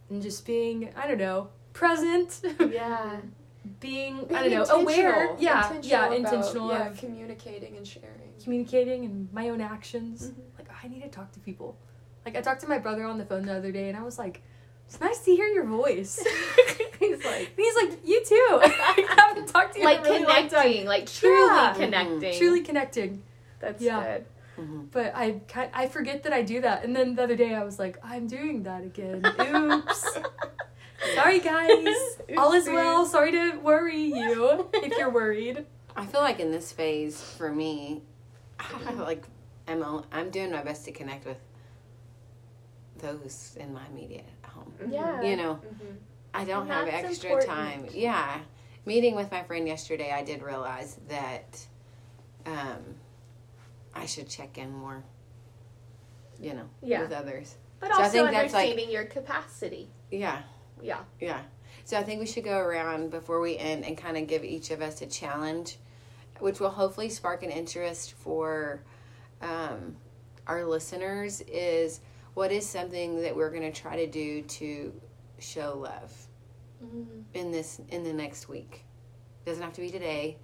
and 0.09 0.21
just 0.21 0.45
being, 0.45 0.89
I 0.95 1.07
don't 1.07 1.17
know, 1.17 1.49
present. 1.73 2.41
Yeah. 2.59 3.17
being, 3.79 4.25
Being 4.25 4.35
I 4.35 4.49
don't 4.49 4.51
know, 4.69 4.75
aware. 4.75 5.31
intentional. 5.31 5.37
Yeah, 5.39 5.79
yeah, 5.81 6.05
about- 6.05 6.17
intentional 6.17 6.69
yeah, 6.69 6.87
of 6.89 6.97
communicating 6.97 7.77
and 7.77 7.87
sharing. 7.87 8.20
Communicating 8.43 9.05
and 9.05 9.31
my 9.33 9.49
own 9.49 9.61
actions. 9.61 10.27
Mhm. 10.31 10.57
Like, 10.57 10.69
I 10.83 10.87
need 10.87 11.01
to 11.03 11.09
talk 11.09 11.31
to 11.33 11.39
people. 11.39 11.75
Like, 12.25 12.35
I 12.35 12.41
talked 12.41 12.61
to 12.61 12.67
my 12.67 12.77
brother 12.77 13.03
on 13.05 13.17
the 13.17 13.25
phone 13.25 13.45
the 13.45 13.53
other 13.55 13.71
day, 13.71 13.89
and 13.89 13.97
I 13.97 14.03
was 14.03 14.17
like, 14.19 14.41
"It's 14.87 14.99
nice 14.99 15.19
to 15.25 15.31
hear 15.35 15.47
your 15.47 15.65
voice." 15.65 16.17
He's 16.99 17.23
like. 17.25 17.47
And 17.49 17.57
he's 17.57 17.75
like, 17.75 17.99
"You 18.05 18.23
too." 18.23 18.59
I 18.63 19.15
haven't 19.17 19.47
talked 19.47 19.73
to 19.73 19.79
you 19.79 19.85
Like 19.85 19.99
in 20.01 20.05
a 20.05 20.09
really 20.09 20.19
long 20.25 20.27
time. 20.47 20.49
connecting, 20.49 20.85
like 20.85 21.05
truly 21.07 21.55
Yeah. 21.55 21.73
connecting. 21.75 22.37
Truly 22.37 22.61
connecting. 22.61 23.23
That's 23.59 23.81
Yeah. 23.81 24.03
good. 24.03 24.25
Mhm. 24.59 24.91
But 24.91 25.13
I 25.15 25.41
I 25.73 25.87
forget 25.87 26.23
that 26.23 26.33
I 26.33 26.41
do 26.43 26.61
that, 26.61 26.83
and 26.83 26.95
then 26.95 27.15
the 27.15 27.23
other 27.23 27.35
day 27.35 27.55
I 27.55 27.63
was 27.63 27.79
like, 27.79 27.97
"I'm 28.03 28.27
doing 28.27 28.63
that 28.63 28.83
again." 28.83 29.23
Oops. 29.25 30.19
Sorry, 31.15 31.39
guys. 31.39 31.95
All 32.37 32.51
is 32.53 32.67
well. 32.67 33.05
Sorry 33.07 33.31
to 33.31 33.57
worry 33.57 34.03
you 34.03 34.69
if 34.73 34.95
you're 34.99 35.09
worried. 35.09 35.65
I 35.95 36.05
feel 36.05 36.21
like 36.21 36.39
in 36.39 36.51
this 36.51 36.71
phase, 36.71 37.19
for 37.21 37.51
me, 37.51 38.03
I 38.03 38.10
like 38.97 39.25
I'm 39.67 39.83
al- 39.83 40.05
I'm 40.11 40.29
doing 40.29 40.51
my 40.51 40.63
best 40.63 40.85
to 40.85 40.91
connect 40.91 41.25
with 41.25 41.37
those 42.97 43.57
in 43.59 43.73
my 43.73 43.85
immediate 43.91 44.25
home. 44.43 44.73
Yeah. 44.89 45.21
You 45.21 45.35
know, 45.37 45.55
Mhm. 45.55 45.95
I 46.33 46.45
don't 46.45 46.63
And 46.63 46.71
have 46.71 46.87
extra 46.87 47.29
important. 47.31 47.51
time. 47.51 47.87
Yeah, 47.93 48.39
meeting 48.85 49.15
with 49.15 49.31
my 49.31 49.43
friend 49.43 49.67
yesterday, 49.67 50.11
I 50.11 50.23
did 50.23 50.41
realize 50.41 50.97
that 51.07 51.65
um, 52.45 52.95
I 53.93 54.05
should 54.05 54.27
check 54.29 54.57
in 54.57 54.71
more. 54.73 55.03
You 56.39 56.53
know, 56.55 56.69
Yeah. 56.81 57.01
with 57.01 57.11
others. 57.11 57.55
But 57.79 57.91
So 57.91 57.99
I 57.99 58.03
also 58.05 58.11
think 58.11 58.31
that's, 58.31 58.53
like- 58.53 58.61
understanding 58.69 58.91
your 58.91 59.05
capacity. 59.05 59.89
Yeah, 60.09 60.41
Yeah. 60.81 61.03
yeah. 61.19 61.41
So 61.85 61.97
I 61.97 62.03
think 62.03 62.19
we 62.19 62.25
should 62.25 62.43
go 62.43 62.57
around 62.57 63.11
before 63.11 63.39
we 63.41 63.57
end 63.57 63.85
and 63.85 63.95
kind 63.97 64.17
of 64.17 64.25
give 64.27 64.43
each 64.43 64.71
of 64.71 64.81
us 64.81 65.01
a 65.01 65.07
challenge, 65.07 65.77
which 66.41 66.59
will 66.59 66.69
hopefully 66.69 67.09
spark 67.09 67.43
an 67.43 67.51
interest 67.51 68.13
for 68.13 68.83
um, 69.41 69.95
our 70.47 70.65
listeners. 70.65 71.41
Is 71.41 72.01
what 72.33 72.51
is 72.51 72.67
something 72.67 73.21
that 73.21 73.35
we're 73.35 73.49
going 73.49 73.71
to 73.71 73.71
try 73.71 73.95
to 73.95 74.07
do 74.07 74.41
to 74.41 74.93
show 75.39 75.77
love 75.77 76.13
in 77.33 77.51
this 77.51 77.81
in 77.89 78.03
the 78.03 78.13
next 78.13 78.49
week? 78.49 78.85
Doesn't 79.45 79.63
have 79.63 79.73
to 79.73 79.81
be 79.81 79.89
today. 79.89 80.37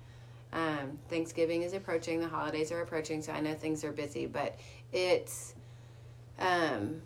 Um, 0.54 0.98
Thanksgiving 1.10 1.64
is 1.64 1.74
approaching. 1.74 2.20
The 2.20 2.28
holidays 2.28 2.72
are 2.72 2.82
approaching, 2.82 3.22
so 3.22 3.34
I 3.34 3.42
know 3.42 3.54
things 3.54 3.84
are 3.84 3.92
busy, 3.92 4.26
but 4.26 4.58
it's. 4.92 5.54
Um, 6.40 7.02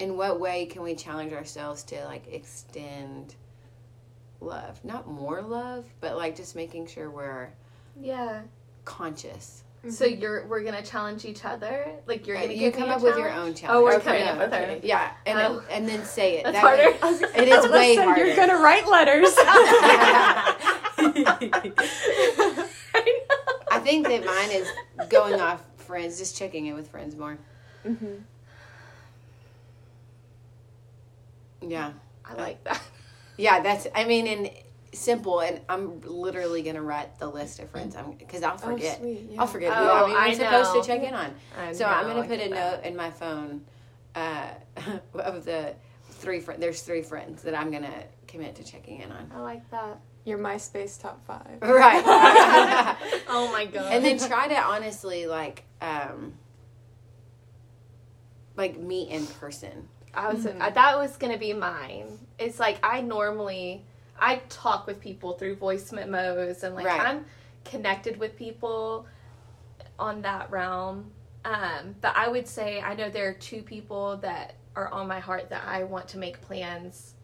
in 0.00 0.16
what 0.16 0.40
way 0.40 0.66
can 0.66 0.82
we 0.82 0.94
challenge 0.94 1.32
ourselves 1.32 1.82
to 1.84 2.04
like 2.06 2.26
extend 2.32 3.36
love 4.40 4.82
not 4.84 5.06
more 5.06 5.42
love 5.42 5.84
but 6.00 6.16
like 6.16 6.34
just 6.36 6.54
making 6.56 6.86
sure 6.86 7.10
we're 7.10 7.48
Yeah. 8.00 8.42
conscious 8.84 9.62
So 9.88 10.04
you're 10.04 10.46
we're 10.46 10.62
gonna 10.62 10.82
challenge 10.82 11.24
each 11.24 11.42
other. 11.46 11.90
Like 12.06 12.26
you're 12.26 12.36
gonna 12.36 12.52
you 12.52 12.58
give 12.70 12.74
come 12.74 12.88
me 12.88 12.94
a 12.94 12.96
up 12.96 13.02
with 13.02 13.16
your 13.16 13.30
own 13.32 13.54
challenge. 13.54 13.64
Oh, 13.70 13.82
we're 13.82 13.94
Okay, 13.94 14.04
coming 14.04 14.22
up 14.28 14.36
with 14.38 14.52
okay. 14.52 14.74
our. 14.74 14.80
Yeah, 14.82 15.10
and 15.24 15.38
Oh. 15.38 15.62
and 15.70 15.88
then 15.88 16.04
say 16.04 16.36
it. 16.36 16.44
That's 16.44 16.60
That 16.60 16.64
way- 16.78 16.98
harder. 17.00 17.26
It 17.34 17.48
is 17.48 17.64
way 17.70 17.88
Listen, 17.96 18.04
harder. 18.04 18.26
You're 18.26 18.36
gonna 18.36 18.58
write 18.58 18.86
letters. 18.86 19.34
I 23.72 23.78
think 23.82 24.06
that 24.08 24.22
mine 24.26 24.50
is 24.50 24.68
going 25.08 25.40
off 25.40 25.62
friends, 25.76 26.18
just 26.18 26.36
checking 26.36 26.66
in 26.66 26.74
with 26.74 26.88
friends 26.90 27.16
more. 27.16 27.38
hmm 27.82 28.16
Yeah, 31.62 31.92
I 32.26 32.34
like 32.34 32.62
that. 32.64 32.82
Yeah. 33.40 33.60
That's. 33.60 33.86
I 33.94 34.04
mean, 34.04 34.26
and 34.26 34.50
simple. 34.92 35.40
And 35.40 35.60
I'm 35.68 36.00
literally 36.02 36.62
gonna 36.62 36.82
write 36.82 37.18
the 37.18 37.28
list 37.28 37.58
of 37.60 37.70
friends. 37.70 37.94
I'm 37.96 38.12
because 38.12 38.42
I'll 38.42 38.58
forget. 38.58 38.98
Oh, 39.00 39.02
sweet. 39.02 39.26
Yeah. 39.30 39.40
I'll 39.40 39.46
forget 39.46 39.72
who 39.74 39.82
Oh, 39.84 40.04
I'm 40.06 40.10
even 40.10 40.22
I 40.22 40.34
supposed 40.50 40.74
know. 40.74 40.80
to 40.82 40.86
check 40.86 41.02
in 41.02 41.14
on. 41.14 41.34
I 41.58 41.72
So 41.72 41.84
I'm 41.84 42.06
gonna 42.06 42.22
put 42.28 42.40
a 42.40 42.48
that. 42.48 42.50
note 42.50 42.84
in 42.88 42.96
my 42.96 43.10
phone 43.10 43.62
uh, 44.14 44.48
of 45.14 45.44
the 45.44 45.74
three 46.10 46.40
friends. 46.40 46.60
There's 46.60 46.82
three 46.82 47.02
friends 47.02 47.42
that 47.42 47.54
I'm 47.54 47.70
gonna 47.70 48.04
commit 48.26 48.54
to 48.56 48.64
checking 48.64 49.00
in 49.00 49.10
on. 49.12 49.30
I 49.34 49.40
like 49.40 49.68
that. 49.70 50.00
Your 50.24 50.38
MySpace 50.38 51.00
top 51.00 51.24
five. 51.26 51.58
Right. 51.62 52.02
Oh 53.32 53.50
my 53.52 53.64
god. 53.64 53.92
and 53.92 54.04
then 54.04 54.18
try 54.18 54.48
to 54.48 54.56
honestly 54.60 55.26
like 55.26 55.62
um 55.80 56.34
like 58.56 58.78
meet 58.78 59.08
in 59.08 59.26
person. 59.26 59.88
I 60.14 60.32
was 60.32 60.44
Mhm. 60.44 60.60
uh, 60.60 60.70
that 60.70 60.98
was 60.98 61.16
gonna 61.16 61.38
be 61.38 61.52
mine. 61.52 62.18
It's 62.38 62.58
like 62.58 62.78
I 62.82 63.00
normally 63.00 63.84
I 64.18 64.36
talk 64.48 64.86
with 64.86 65.00
people 65.00 65.34
through 65.34 65.56
voice 65.56 65.92
memos 65.92 66.62
and 66.62 66.74
like 66.74 66.86
Right. 66.86 67.00
I'm 67.00 67.24
connected 67.64 68.18
with 68.18 68.36
people 68.36 69.06
on 69.98 70.22
that 70.22 70.50
realm. 70.50 71.12
Um, 71.44 71.94
but 72.00 72.14
I 72.16 72.28
would 72.28 72.46
say 72.46 72.80
I 72.80 72.94
know 72.94 73.08
there 73.08 73.28
are 73.28 73.34
two 73.34 73.62
people 73.62 74.18
that 74.18 74.54
are 74.76 74.88
on 74.88 75.06
my 75.08 75.20
heart 75.20 75.48
that 75.50 75.64
I 75.66 75.84
want 75.84 76.08
to 76.08 76.18
make 76.18 76.40
plans. 76.42 77.14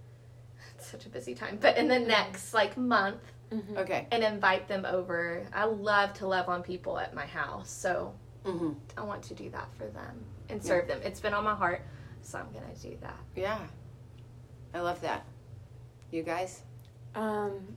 It's 0.76 0.86
such 0.86 1.06
a 1.06 1.08
busy 1.08 1.34
time, 1.34 1.58
but 1.60 1.76
in 1.76 1.88
the 1.88 1.98
next 1.98 2.52
like 2.54 2.76
month 2.76 3.22
Mhm. 3.50 3.78
Okay. 3.78 4.06
and 4.10 4.22
invite 4.24 4.68
them 4.68 4.84
over. 4.84 5.46
I 5.52 5.64
love 5.64 6.12
to 6.14 6.26
love 6.26 6.48
on 6.48 6.62
people 6.62 6.98
at 6.98 7.14
my 7.14 7.26
house, 7.26 7.70
so 7.70 8.14
hmm 8.44 8.72
I 8.96 9.02
want 9.02 9.22
to 9.24 9.34
do 9.34 9.50
that 9.50 9.68
for 9.76 9.86
them 9.86 10.24
and 10.48 10.62
serve 10.64 10.86
them. 10.88 11.00
It's 11.02 11.20
been 11.20 11.34
on 11.34 11.44
my 11.44 11.54
heart, 11.54 11.82
so 12.26 12.38
I'm 12.38 12.46
gonna 12.52 12.74
do 12.82 12.96
that. 13.02 13.18
Yeah. 13.36 13.58
I 14.74 14.80
love 14.80 15.00
that. 15.02 15.24
You 16.10 16.22
guys? 16.22 16.62
Um, 17.14 17.76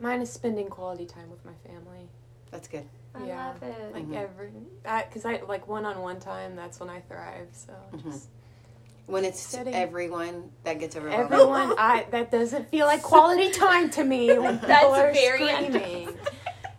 mine 0.00 0.20
is 0.20 0.30
spending 0.32 0.66
quality 0.68 1.06
time 1.06 1.30
with 1.30 1.44
my 1.44 1.52
family. 1.66 2.08
That's 2.50 2.68
good. 2.68 2.84
I 3.14 3.26
Yeah, 3.26 3.46
love 3.48 3.62
it. 3.62 3.94
Like 3.94 4.08
Mhm. 4.08 4.16
every, 4.16 4.50
because 4.82 5.24
I 5.24 5.40
like 5.48 5.68
one-on-one 5.68 6.18
time. 6.20 6.56
That's 6.56 6.80
when 6.80 6.90
I 6.90 7.00
thrive. 7.02 7.48
So 7.52 7.72
Mhm. 7.92 8.02
just 8.12 8.28
When 9.06 9.24
it's 9.24 9.38
Sitting. 9.38 9.74
everyone 9.74 10.50
that 10.64 10.78
gets 10.80 10.96
overwhelmed. 10.96 11.32
everyone, 11.32 11.74
I 11.78 12.06
that 12.10 12.30
doesn't 12.30 12.70
feel 12.70 12.86
like 12.86 13.02
quality 13.02 13.50
time 13.50 13.90
to 13.90 14.02
me 14.04 14.38
when 14.38 14.54
people 14.58 14.68
That's 14.68 14.98
are 14.98 15.12
very 15.12 15.38
screaming. 15.70 16.18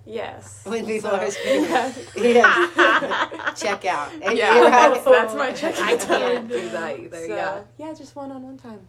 Yes. 0.05 0.61
When 0.65 0.85
people 0.85 1.09
So, 1.09 1.15
are 1.17 1.31
screaming. 1.31 1.69
yeah. 1.69 1.93
Yes. 2.15 3.59
Check 3.61 3.85
out. 3.85 4.11
And 4.21 4.37
Yeah, 4.37 4.53
you're 4.55 4.63
right. 4.69 4.93
that's, 4.93 5.03
that's 5.05 5.33
my 5.35 5.51
check. 5.51 5.79
I 5.79 5.97
can't 5.97 6.47
do 6.47 6.69
that 6.69 6.99
either. 6.99 7.27
So, 7.27 7.35
yeah. 7.35 7.61
yeah, 7.77 7.93
just 7.93 8.15
one-on-one 8.15 8.57
time. 8.57 8.81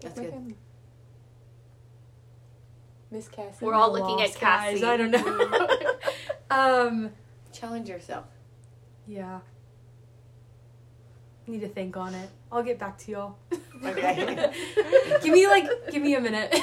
That's 0.00 0.18
good. 0.18 0.30
family. 0.30 0.54
Miss 3.10 3.28
Cassie. 3.28 3.64
We're 3.64 3.74
all 3.74 3.92
looking 3.92 4.20
at 4.22 4.28
Lost, 4.30 4.40
guys. 4.40 4.80
Cassie. 4.80 4.84
I 4.86 4.96
don't 4.96 5.10
know. 5.10 5.96
um, 6.50 7.10
Challenge 7.52 7.88
yourself. 7.88 8.24
yeah. 9.06 9.40
Need 11.46 11.60
to 11.62 11.68
think 11.68 11.96
on 11.96 12.14
it. 12.14 12.30
I'll 12.52 12.62
get 12.62 12.78
back 12.78 12.96
to 12.98 13.10
y'all. 13.10 13.36
Okay. 13.84 14.52
give 15.22 15.32
me 15.32 15.48
like, 15.48 15.68
give 15.90 16.00
me 16.02 16.14
a 16.14 16.20
minute. 16.20 16.54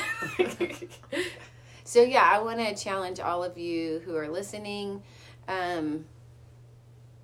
So 1.87 2.01
yeah, 2.03 2.27
I 2.29 2.39
want 2.39 2.59
to 2.59 2.75
challenge 2.75 3.21
all 3.21 3.45
of 3.45 3.57
you 3.57 4.01
who 4.03 4.13
are 4.17 4.27
listening. 4.27 5.01
Um, 5.47 6.03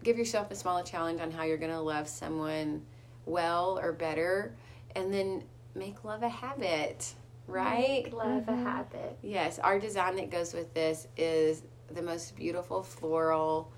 give 0.03 0.17
yourself 0.17 0.51
a 0.51 0.55
small 0.55 0.81
challenge 0.83 1.19
on 1.19 1.31
how 1.31 1.43
you're 1.43 1.57
going 1.57 1.73
to 1.73 1.81
love 1.81 2.07
someone 2.07 2.83
well 3.25 3.77
or 3.77 3.91
better, 3.91 4.55
and 4.95 5.13
then 5.13 5.43
make 5.75 6.05
love 6.05 6.23
a 6.23 6.29
habit. 6.29 7.13
Right? 7.45 8.05
Make 8.05 8.13
love 8.13 8.47
a 8.47 8.55
habit. 8.55 9.17
Yes. 9.21 9.59
Our 9.59 9.79
design 9.79 10.15
that 10.15 10.31
goes 10.31 10.53
with 10.53 10.73
this 10.73 11.09
is 11.17 11.63
the 11.93 12.01
most 12.01 12.33
beautiful 12.37 12.83
floral 12.83 13.69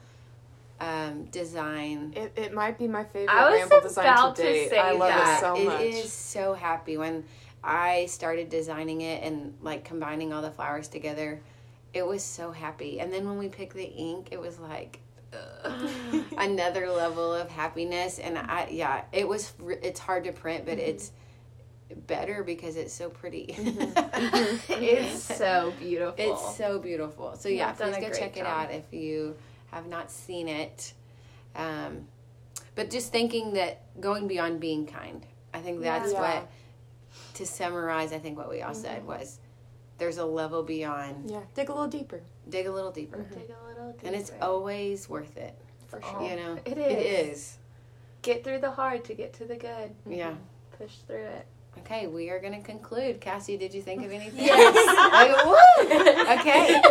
um, 0.79 1.25
design. 1.31 2.13
It, 2.15 2.31
it 2.35 2.53
might 2.53 2.77
be 2.77 2.87
my 2.87 3.05
favorite 3.05 3.33
I 3.33 3.49
was 3.49 3.59
ramble 3.59 3.81
design 3.81 4.05
about 4.05 4.35
to 4.35 4.43
to 4.43 4.47
date. 4.53 4.69
say 4.69 4.77
I 4.77 4.91
love 4.91 5.09
that. 5.09 5.37
it 5.37 5.41
so 5.41 5.55
It 5.55 5.65
much. 5.65 5.81
is 5.81 6.13
so 6.13 6.53
happy 6.53 6.97
when 6.97 7.23
I 7.65 8.05
started 8.05 8.49
designing 8.49 9.01
it 9.01 9.23
and 9.23 9.55
like 9.61 9.83
combining 9.83 10.31
all 10.31 10.41
the 10.41 10.51
flowers 10.51 10.87
together. 10.87 11.41
It 11.93 12.05
was 12.05 12.23
so 12.23 12.51
happy. 12.51 12.99
And 12.99 13.11
then 13.11 13.25
when 13.27 13.37
we 13.37 13.49
picked 13.49 13.73
the 13.75 13.83
ink, 13.85 14.27
it 14.31 14.39
was 14.39 14.59
like 14.59 14.99
ugh, 15.33 15.89
another 16.37 16.89
level 16.91 17.33
of 17.33 17.49
happiness. 17.49 18.19
And 18.19 18.37
I, 18.37 18.67
yeah, 18.69 19.03
it 19.11 19.27
was. 19.27 19.53
It's 19.81 19.99
hard 19.99 20.25
to 20.25 20.31
print, 20.31 20.65
but 20.65 20.77
it's 20.77 21.11
better 22.07 22.43
because 22.43 22.75
it's 22.75 22.93
so 22.93 23.09
pretty. 23.09 23.55
It's 24.69 25.23
so 25.23 25.73
beautiful. 25.79 26.15
It's 26.17 26.57
so 26.57 26.79
beautiful. 26.79 27.35
So 27.35 27.49
yeah, 27.49 27.71
please 27.71 27.97
go 27.97 28.09
check 28.11 28.37
it 28.37 28.45
out 28.45 28.71
if 28.71 28.93
you 28.93 29.35
have 29.71 29.87
not 29.87 30.11
seen 30.11 30.47
it. 30.47 30.93
Um, 31.55 32.07
but 32.75 32.91
just 32.91 33.11
thinking 33.11 33.53
that 33.53 33.81
going 34.01 34.27
beyond 34.27 34.59
being 34.59 34.85
kind, 34.85 35.25
I 35.53 35.59
think 35.59 35.81
that's 35.81 36.11
Yeah. 36.11 36.19
what. 36.19 36.47
To 37.35 37.45
summarize, 37.45 38.13
I 38.13 38.19
think 38.19 38.37
what 38.37 38.49
we 38.49 38.61
all 38.61 38.73
said 38.73 38.99
Mm-hmm. 38.99 39.07
was, 39.07 39.39
there's 39.97 40.17
a 40.17 40.25
level 40.25 40.63
beyond. 40.63 41.29
yeah, 41.29 41.41
dig 41.53 41.69
a 41.69 41.71
little 41.73 41.87
deeper. 41.87 42.21
Dig 42.49 42.65
a 42.67 42.71
little 42.71 42.91
deeper, 42.91 43.17
Dig 43.23 43.49
a 43.49 43.67
little 43.67 43.91
deeper. 43.93 44.07
and 44.07 44.15
it's 44.15 44.31
always 44.41 45.09
worth 45.09 45.35
it. 45.37 45.55
For 45.87 46.01
sure. 46.01 46.21
You 46.23 46.35
know, 46.35 46.57
It 46.65 46.77
It 46.77 46.97
is. 46.97 47.37
is. 47.37 47.57
Get 48.21 48.43
through 48.43 48.59
the 48.59 48.71
hard 48.71 49.03
to 49.05 49.13
get 49.13 49.33
to 49.33 49.45
the 49.45 49.55
good. 49.55 49.91
Yeah. 50.09 50.33
Push 50.77 50.95
through 51.07 51.23
it. 51.25 51.45
Okay, 51.79 52.07
we 52.07 52.29
are 52.29 52.39
going 52.39 52.53
to 52.53 52.61
conclude. 52.65 53.19
Cassie, 53.21 53.57
did 53.57 53.73
you 53.73 53.81
think 53.81 54.03
of 54.05 54.11
anything? 54.19 54.45
Yes. 54.45 55.11
Like, 55.13 55.45
woo! 55.45 56.39
Okay. 56.39 56.81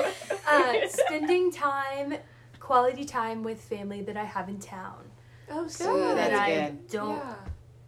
uh, 0.48 0.88
spending 0.88 1.50
time, 1.50 2.14
quality 2.60 3.04
time 3.04 3.42
with 3.42 3.60
family 3.60 4.02
that 4.02 4.16
I 4.16 4.24
have 4.24 4.48
in 4.48 4.58
town 4.60 5.04
Oh, 5.50 5.64
Ooh, 5.64 5.68
so 5.68 6.14
that's 6.14 6.30
that 6.30 6.34
I 6.40 6.54
good. 6.66 6.88
don't 6.88 7.16
Yeah. 7.16 7.34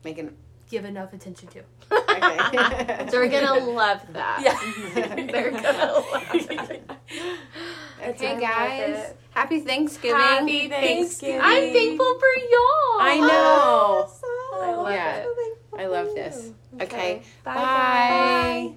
Making 0.04 0.36
give 0.70 0.84
enough 0.84 1.12
attention 1.14 1.48
to. 1.48 1.62
okay. 2.16 3.06
They're 3.10 3.28
gonna 3.28 3.64
love 3.70 4.00
that. 4.12 4.40
Yeah. 4.42 5.24
They're 5.32 5.50
gonna 5.50 5.92
love 6.12 6.32
it. 6.32 6.90
Okay, 8.08 8.34
I 8.36 8.40
guys. 8.40 8.96
it. 9.10 9.16
Happy 9.30 9.60
Thanksgiving. 9.60 10.20
Happy 10.20 10.68
Thanksgiving. 10.68 11.40
I'm 11.42 11.72
thankful 11.72 12.18
for 12.18 12.40
y'all. 12.50 13.00
I 13.00 13.18
know. 13.20 14.08
Oh, 14.08 14.60
I 14.62 14.74
love 14.74 14.92
Yeah. 14.92 15.16
it. 15.16 15.58
I 15.78 15.86
love 15.86 16.06
this. 16.14 16.52
Okay. 16.80 17.22
Bye. 17.44 17.54
Bye. 17.54 18.68
guys. 18.70 18.74